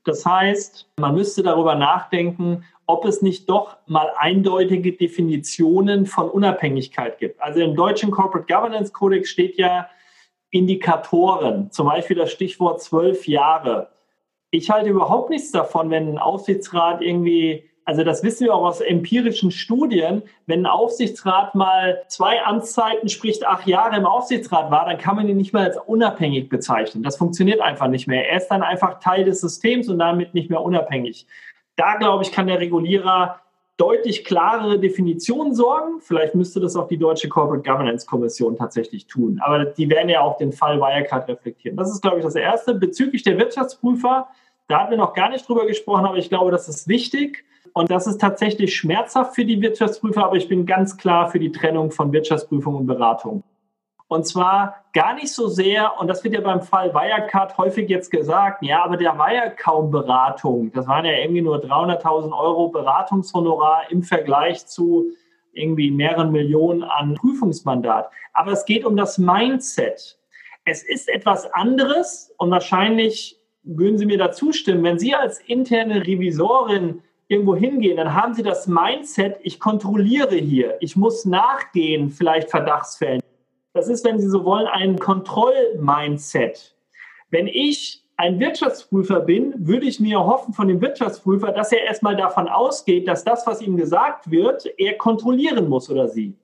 [0.04, 7.18] Das heißt, man müsste darüber nachdenken, ob es nicht doch mal eindeutige Definitionen von Unabhängigkeit
[7.18, 7.40] gibt.
[7.40, 9.88] Also im deutschen Corporate Governance Codex steht ja,
[10.54, 13.88] Indikatoren, zum Beispiel das Stichwort zwölf Jahre.
[14.52, 18.80] Ich halte überhaupt nichts davon, wenn ein Aufsichtsrat irgendwie, also das wissen wir auch aus
[18.80, 24.96] empirischen Studien, wenn ein Aufsichtsrat mal zwei Amtszeiten, sprich acht Jahre im Aufsichtsrat war, dann
[24.96, 27.02] kann man ihn nicht mehr als unabhängig bezeichnen.
[27.02, 28.28] Das funktioniert einfach nicht mehr.
[28.28, 31.26] Er ist dann einfach Teil des Systems und damit nicht mehr unabhängig.
[31.74, 33.40] Da, glaube ich, kann der Regulierer
[33.76, 36.00] deutlich klarere Definitionen sorgen.
[36.00, 39.40] Vielleicht müsste das auch die deutsche Corporate Governance Kommission tatsächlich tun.
[39.42, 41.76] Aber die werden ja auch den Fall Wirecard reflektieren.
[41.76, 42.74] Das ist, glaube ich, das Erste.
[42.74, 44.28] Bezüglich der Wirtschaftsprüfer
[44.68, 47.44] Da hatten wir noch gar nicht drüber gesprochen, aber ich glaube, das ist wichtig.
[47.72, 51.50] Und das ist tatsächlich schmerzhaft für die Wirtschaftsprüfer, aber ich bin ganz klar für die
[51.50, 53.42] Trennung von Wirtschaftsprüfung und Beratung.
[54.14, 58.12] Und zwar gar nicht so sehr, und das wird ja beim Fall Wirecard häufig jetzt
[58.12, 60.70] gesagt, ja, aber der war ja kaum Beratung.
[60.70, 65.06] Das waren ja irgendwie nur 300.000 Euro Beratungshonorar im Vergleich zu
[65.52, 68.08] irgendwie mehreren Millionen an Prüfungsmandat.
[68.34, 70.16] Aber es geht um das Mindset.
[70.64, 76.06] Es ist etwas anderes und wahrscheinlich würden Sie mir da zustimmen, wenn Sie als interne
[76.06, 82.50] Revisorin irgendwo hingehen, dann haben Sie das Mindset, ich kontrolliere hier, ich muss nachgehen, vielleicht
[82.50, 83.23] Verdachtsfällen.
[83.74, 86.76] Das ist, wenn Sie so wollen, ein Kontroll-Mindset.
[87.30, 92.14] Wenn ich ein Wirtschaftsprüfer bin, würde ich mir hoffen von dem Wirtschaftsprüfer, dass er erstmal
[92.14, 96.38] davon ausgeht, dass das, was ihm gesagt wird, er kontrollieren muss oder sie.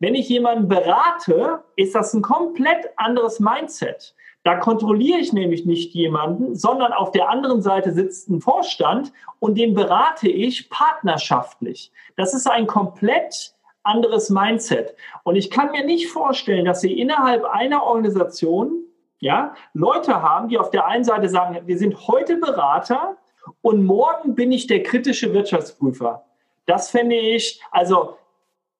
[0.00, 4.16] Wenn ich jemanden berate, ist das ein komplett anderes Mindset.
[4.42, 9.56] Da kontrolliere ich nämlich nicht jemanden, sondern auf der anderen Seite sitzt ein Vorstand und
[9.56, 11.92] den berate ich partnerschaftlich.
[12.16, 13.54] Das ist ein komplett
[13.84, 14.94] anderes Mindset.
[15.22, 18.84] Und ich kann mir nicht vorstellen, dass Sie innerhalb einer Organisation
[19.20, 23.16] ja, Leute haben, die auf der einen Seite sagen, wir sind heute Berater
[23.62, 26.24] und morgen bin ich der kritische Wirtschaftsprüfer.
[26.66, 28.16] Das fände ich, also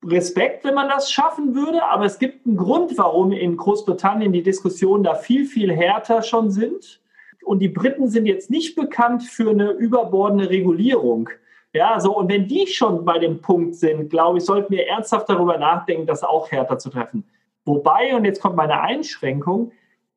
[0.04, 4.42] Respekt, wenn man das schaffen würde, aber es gibt einen Grund, warum in Großbritannien die
[4.42, 7.00] Diskussionen da viel, viel härter schon sind.
[7.42, 11.30] Und die Briten sind jetzt nicht bekannt für eine überbordende Regulierung.
[11.74, 15.28] Ja, so, und wenn die schon bei dem Punkt sind, glaube ich, sollten wir ernsthaft
[15.28, 17.24] darüber nachdenken, das auch härter zu treffen.
[17.64, 19.72] Wobei, und jetzt kommt meine Einschränkung,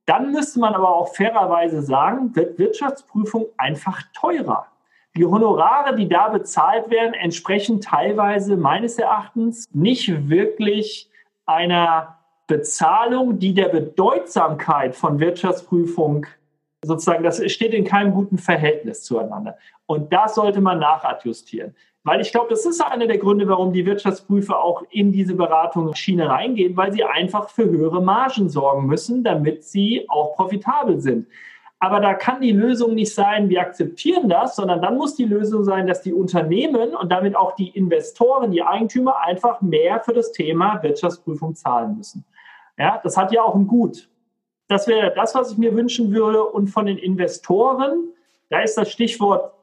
[0.06, 4.68] dann müsste man aber auch fairerweise sagen, wird Wirtschaftsprüfung einfach teurer.
[5.16, 11.10] Die Honorare, die da bezahlt werden, entsprechen teilweise meines Erachtens nicht wirklich
[11.48, 16.28] einer Bezahlung, die der Bedeutsamkeit von Wirtschaftsprüfung
[16.88, 19.58] sozusagen, das steht in keinem guten Verhältnis zueinander.
[19.86, 21.76] Und das sollte man nachadjustieren.
[22.04, 26.30] Weil ich glaube, das ist einer der Gründe, warum die Wirtschaftsprüfer auch in diese Beratungsschiene
[26.30, 31.28] reingehen, weil sie einfach für höhere Margen sorgen müssen, damit sie auch profitabel sind.
[31.80, 35.64] Aber da kann die Lösung nicht sein, wir akzeptieren das, sondern dann muss die Lösung
[35.64, 40.32] sein, dass die Unternehmen und damit auch die Investoren, die Eigentümer einfach mehr für das
[40.32, 42.26] Thema Wirtschaftsprüfung zahlen müssen.
[42.78, 44.10] Ja, das hat ja auch ein Gut.
[44.68, 46.44] Das wäre das, was ich mir wünschen würde.
[46.44, 48.10] Und von den Investoren,
[48.50, 49.54] da ist das Stichwort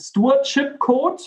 [0.00, 1.22] Stewardship Code.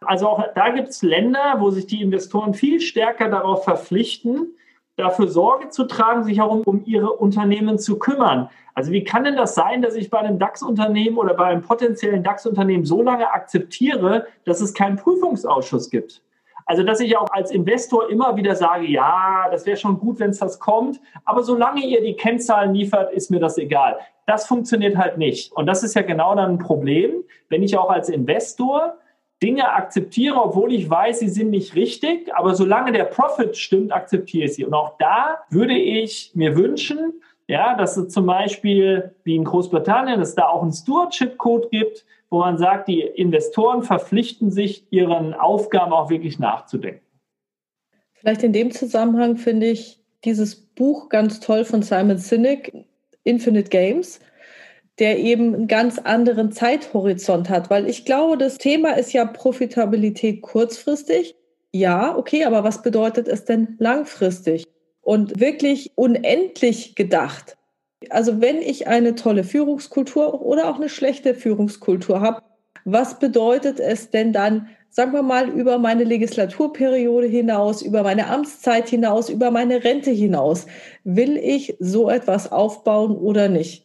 [0.00, 4.54] Also auch da gibt es Länder, wo sich die Investoren viel stärker darauf verpflichten,
[4.96, 8.50] dafür Sorge zu tragen, sich auch um, um ihre Unternehmen zu kümmern.
[8.74, 12.22] Also wie kann denn das sein, dass ich bei einem DAX-Unternehmen oder bei einem potenziellen
[12.22, 16.23] DAX-Unternehmen so lange akzeptiere, dass es keinen Prüfungsausschuss gibt?
[16.66, 20.30] Also dass ich auch als Investor immer wieder sage, ja, das wäre schon gut, wenn
[20.30, 23.98] es das kommt, aber solange ihr die Kennzahlen liefert, ist mir das egal.
[24.26, 25.52] Das funktioniert halt nicht.
[25.52, 28.96] Und das ist ja genau dann ein Problem, wenn ich auch als Investor
[29.42, 34.46] Dinge akzeptiere, obwohl ich weiß, sie sind nicht richtig, aber solange der Profit stimmt, akzeptiere
[34.46, 34.64] ich sie.
[34.64, 40.20] Und auch da würde ich mir wünschen, ja, dass es zum Beispiel wie in Großbritannien,
[40.20, 45.92] es da auch einen Stewardship-Code gibt, wo man sagt, die Investoren verpflichten sich, ihren Aufgaben
[45.92, 47.00] auch wirklich nachzudenken.
[48.12, 52.72] Vielleicht in dem Zusammenhang finde ich dieses Buch ganz toll von Simon Sinek,
[53.24, 54.20] Infinite Games
[54.98, 60.42] der eben einen ganz anderen Zeithorizont hat, weil ich glaube, das Thema ist ja Profitabilität
[60.42, 61.34] kurzfristig.
[61.72, 64.66] Ja, okay, aber was bedeutet es denn langfristig
[65.02, 67.56] und wirklich unendlich gedacht?
[68.10, 72.42] Also wenn ich eine tolle Führungskultur oder auch eine schlechte Führungskultur habe,
[72.84, 78.88] was bedeutet es denn dann, sagen wir mal, über meine Legislaturperiode hinaus, über meine Amtszeit
[78.88, 80.66] hinaus, über meine Rente hinaus?
[81.04, 83.84] Will ich so etwas aufbauen oder nicht?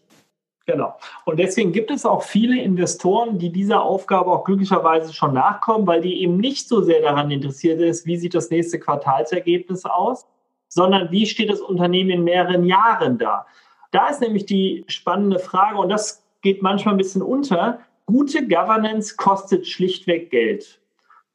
[0.66, 0.94] Genau.
[1.26, 6.02] Und deswegen gibt es auch viele Investoren, die dieser Aufgabe auch glücklicherweise schon nachkommen, weil
[6.02, 10.28] die eben nicht so sehr daran interessiert ist, wie sieht das nächste Quartalsergebnis aus,
[10.68, 13.48] sondern wie steht das Unternehmen in mehreren Jahren da.
[13.92, 19.16] Da ist nämlich die spannende Frage, und das geht manchmal ein bisschen unter, gute Governance
[19.16, 20.80] kostet schlichtweg Geld.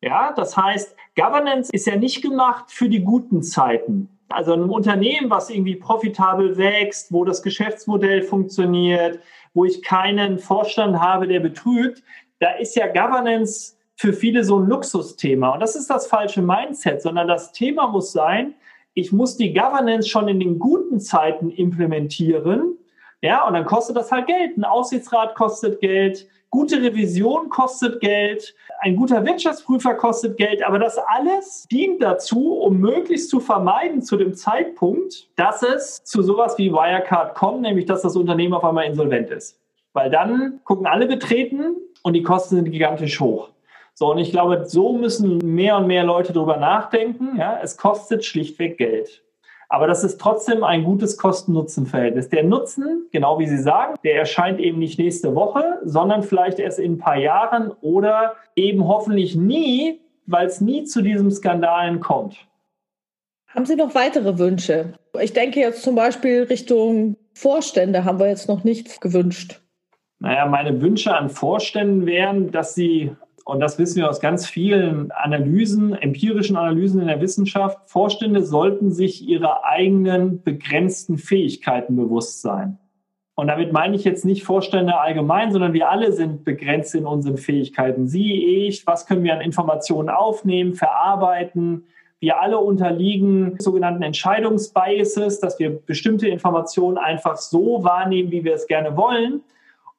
[0.01, 4.09] Ja, das heißt, Governance ist ja nicht gemacht für die guten Zeiten.
[4.29, 9.21] Also ein Unternehmen, was irgendwie profitabel wächst, wo das Geschäftsmodell funktioniert,
[9.53, 12.03] wo ich keinen Vorstand habe, der betrügt,
[12.41, 15.51] da ist ja Governance für viele so ein Luxusthema.
[15.51, 18.55] Und das ist das falsche Mindset, sondern das Thema muss sein,
[18.95, 22.79] ich muss die Governance schon in den guten Zeiten implementieren.
[23.21, 24.57] Ja, und dann kostet das halt Geld.
[24.57, 30.99] Ein Aussichtsrat kostet Geld, Gute Revision kostet Geld, ein guter Wirtschaftsprüfer kostet Geld, aber das
[30.99, 36.71] alles dient dazu, um möglichst zu vermeiden zu dem Zeitpunkt, dass es zu sowas wie
[36.71, 39.59] Wirecard kommt, nämlich dass das Unternehmen auf einmal insolvent ist.
[39.95, 41.75] Weil dann gucken alle betreten
[42.05, 43.49] und die Kosten sind gigantisch hoch.
[43.95, 47.37] So, und ich glaube, so müssen mehr und mehr Leute drüber nachdenken.
[47.39, 49.23] Ja, es kostet schlichtweg Geld.
[49.69, 52.29] Aber das ist trotzdem ein gutes Kosten-Nutzen-Verhältnis.
[52.29, 56.79] Der Nutzen, genau wie Sie sagen, der erscheint eben nicht nächste Woche, sondern vielleicht erst
[56.79, 62.37] in ein paar Jahren oder eben hoffentlich nie, weil es nie zu diesem Skandalen kommt.
[63.49, 64.95] Haben Sie noch weitere Wünsche?
[65.21, 69.61] Ich denke jetzt zum Beispiel Richtung Vorstände haben wir jetzt noch nichts gewünscht.
[70.19, 73.15] Naja, meine Wünsche an Vorständen wären, dass sie,
[73.45, 78.91] und das wissen wir aus ganz vielen Analysen, empirischen Analysen in der Wissenschaft, Vorstände sollten
[78.91, 82.79] sich ihrer eigenen begrenzten Fähigkeiten bewusst sein.
[83.37, 87.37] Und damit meine ich jetzt nicht Vorstände allgemein, sondern wir alle sind begrenzt in unseren
[87.37, 88.07] Fähigkeiten.
[88.07, 91.85] Sie, ich, was können wir an Informationen aufnehmen, verarbeiten,
[92.21, 98.67] wir alle unterliegen sogenannten Entscheidungsbiases, dass wir bestimmte Informationen einfach so wahrnehmen, wie wir es
[98.67, 99.43] gerne wollen.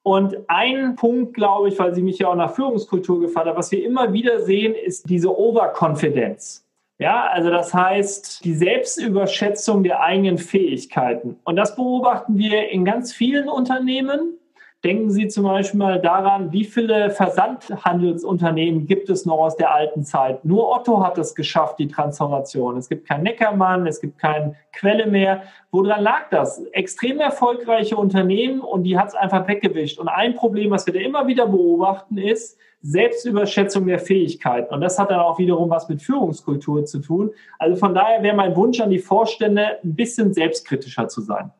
[0.07, 3.71] Und ein Punkt, glaube ich, weil Sie mich ja auch nach Führungskultur gefragt haben, was
[3.71, 6.63] wir immer wieder sehen, ist diese Overconfidence.
[6.99, 11.39] Ja, also das heißt, die Selbstüberschätzung der eigenen Fähigkeiten.
[11.43, 14.37] Und das beobachten wir in ganz vielen Unternehmen.
[14.85, 20.03] Denken Sie zum Beispiel mal daran, wie viele Versandhandelsunternehmen gibt es noch aus der alten
[20.03, 20.45] Zeit?
[20.45, 22.77] Nur Otto hat es geschafft, die Transformation.
[22.77, 25.41] Es gibt kein Neckermann, es gibt keine Quelle mehr.
[25.71, 26.63] Woran lag das?
[26.65, 29.97] Extrem erfolgreiche Unternehmen und die hat es einfach weggewischt.
[29.97, 34.71] Und ein Problem, was wir da immer wieder beobachten, ist Selbstüberschätzung der Fähigkeiten.
[34.71, 37.31] Und das hat dann auch wiederum was mit Führungskultur zu tun.
[37.57, 41.51] Also von daher wäre mein Wunsch an die Vorstände, ein bisschen selbstkritischer zu sein.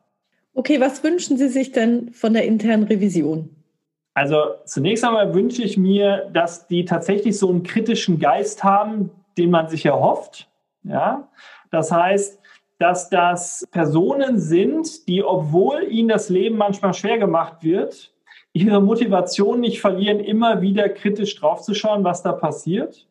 [0.56, 3.50] Okay, was wünschen Sie sich denn von der internen Revision?
[4.14, 9.50] Also zunächst einmal wünsche ich mir, dass die tatsächlich so einen kritischen Geist haben, den
[9.50, 10.48] man sich erhofft.
[10.82, 11.28] Ja,
[11.70, 12.40] das heißt,
[12.78, 18.14] dass das Personen sind, die, obwohl ihnen das Leben manchmal schwer gemacht wird,
[18.54, 23.06] ihre Motivation nicht verlieren, immer wieder kritisch draufzuschauen, was da passiert.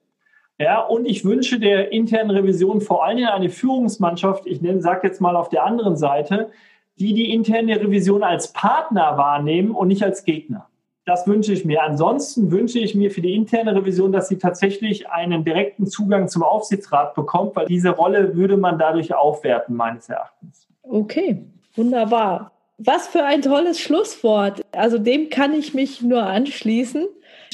[0.58, 5.22] Ja, und ich wünsche der internen Revision vor allen Dingen eine Führungsmannschaft, ich sage jetzt
[5.22, 6.50] mal auf der anderen Seite,
[6.98, 10.68] die die interne Revision als Partner wahrnehmen und nicht als Gegner.
[11.06, 11.84] Das wünsche ich mir.
[11.84, 16.42] Ansonsten wünsche ich mir für die interne Revision, dass sie tatsächlich einen direkten Zugang zum
[16.42, 20.68] Aufsichtsrat bekommt, weil diese Rolle würde man dadurch aufwerten, meines Erachtens.
[20.82, 21.44] Okay,
[21.76, 22.52] wunderbar.
[22.80, 24.62] Was für ein tolles Schlusswort.
[24.72, 27.06] Also dem kann ich mich nur anschließen.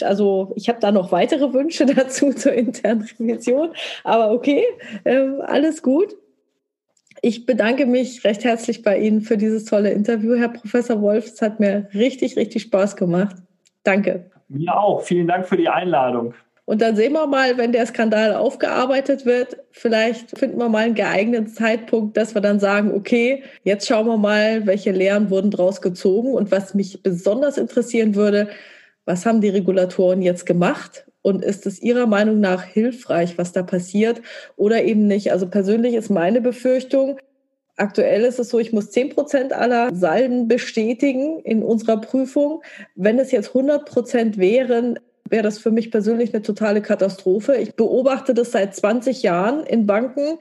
[0.01, 3.71] Also ich habe da noch weitere Wünsche dazu zur internen Revision,
[4.03, 4.63] aber okay,
[5.03, 6.15] äh, alles gut.
[7.23, 11.27] Ich bedanke mich recht herzlich bei Ihnen für dieses tolle Interview, Herr Professor Wolf.
[11.27, 13.35] Es hat mir richtig, richtig Spaß gemacht.
[13.83, 14.31] Danke.
[14.49, 15.03] Mir auch.
[15.03, 16.33] Vielen Dank für die Einladung.
[16.65, 20.95] Und dann sehen wir mal, wenn der Skandal aufgearbeitet wird, vielleicht finden wir mal einen
[20.95, 25.81] geeigneten Zeitpunkt, dass wir dann sagen, okay, jetzt schauen wir mal, welche Lehren wurden daraus
[25.81, 26.33] gezogen.
[26.33, 28.49] Und was mich besonders interessieren würde,
[29.05, 31.05] was haben die Regulatoren jetzt gemacht?
[31.21, 34.21] Und ist es Ihrer Meinung nach hilfreich, was da passiert
[34.55, 35.31] oder eben nicht?
[35.31, 37.19] Also persönlich ist meine Befürchtung,
[37.77, 42.61] aktuell ist es so, ich muss 10 Prozent aller Salden bestätigen in unserer Prüfung.
[42.95, 44.99] Wenn es jetzt 100 Prozent wären,
[45.29, 47.55] wäre das für mich persönlich eine totale Katastrophe.
[47.55, 50.37] Ich beobachte das seit 20 Jahren in Banken.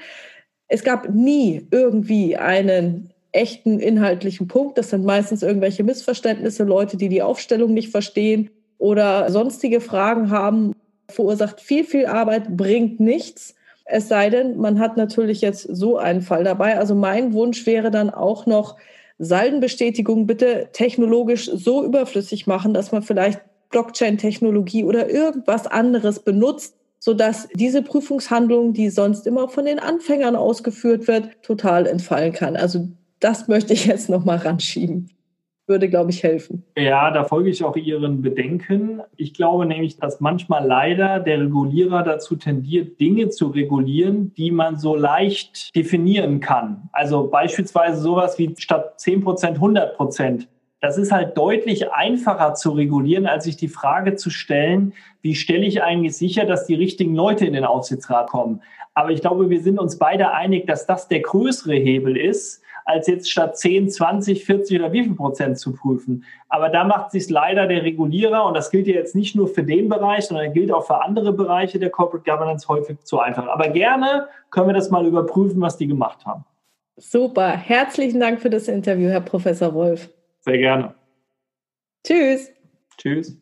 [0.68, 4.76] Es gab nie irgendwie einen echten inhaltlichen Punkt.
[4.76, 8.50] Das sind meistens irgendwelche Missverständnisse, Leute, die die Aufstellung nicht verstehen
[8.80, 10.74] oder sonstige Fragen haben,
[11.08, 13.54] verursacht viel, viel Arbeit, bringt nichts.
[13.84, 16.78] Es sei denn, man hat natürlich jetzt so einen Fall dabei.
[16.78, 18.76] Also mein Wunsch wäre dann auch noch,
[19.22, 27.46] Saldenbestätigung bitte technologisch so überflüssig machen, dass man vielleicht Blockchain-Technologie oder irgendwas anderes benutzt, sodass
[27.54, 32.56] diese Prüfungshandlung, die sonst immer von den Anfängern ausgeführt wird, total entfallen kann.
[32.56, 32.88] Also
[33.20, 35.10] das möchte ich jetzt noch mal ranschieben
[35.70, 36.64] würde, glaube ich, helfen.
[36.76, 39.00] Ja, da folge ich auch Ihren Bedenken.
[39.16, 44.76] Ich glaube nämlich, dass manchmal leider der Regulierer dazu tendiert, Dinge zu regulieren, die man
[44.76, 46.90] so leicht definieren kann.
[46.92, 50.48] Also beispielsweise sowas wie statt 10 Prozent 100 Prozent.
[50.82, 55.66] Das ist halt deutlich einfacher zu regulieren, als sich die Frage zu stellen, wie stelle
[55.66, 58.62] ich eigentlich sicher, dass die richtigen Leute in den Aufsichtsrat kommen.
[58.94, 63.06] Aber ich glaube, wir sind uns beide einig, dass das der größere Hebel ist, als
[63.06, 66.24] jetzt statt 10, 20, 40 oder wie viel Prozent zu prüfen.
[66.48, 69.62] Aber da macht sich leider der Regulierer, und das gilt ja jetzt nicht nur für
[69.62, 73.46] den Bereich, sondern gilt auch für andere Bereiche der Corporate Governance häufig zu einfach.
[73.46, 76.44] Aber gerne können wir das mal überprüfen, was die gemacht haben.
[76.96, 77.48] Super.
[77.48, 80.10] Herzlichen Dank für das Interview, Herr Professor Wolf.
[80.40, 80.94] Sehr gerne.
[82.04, 82.52] Tschüss.
[82.98, 83.40] Tschüss.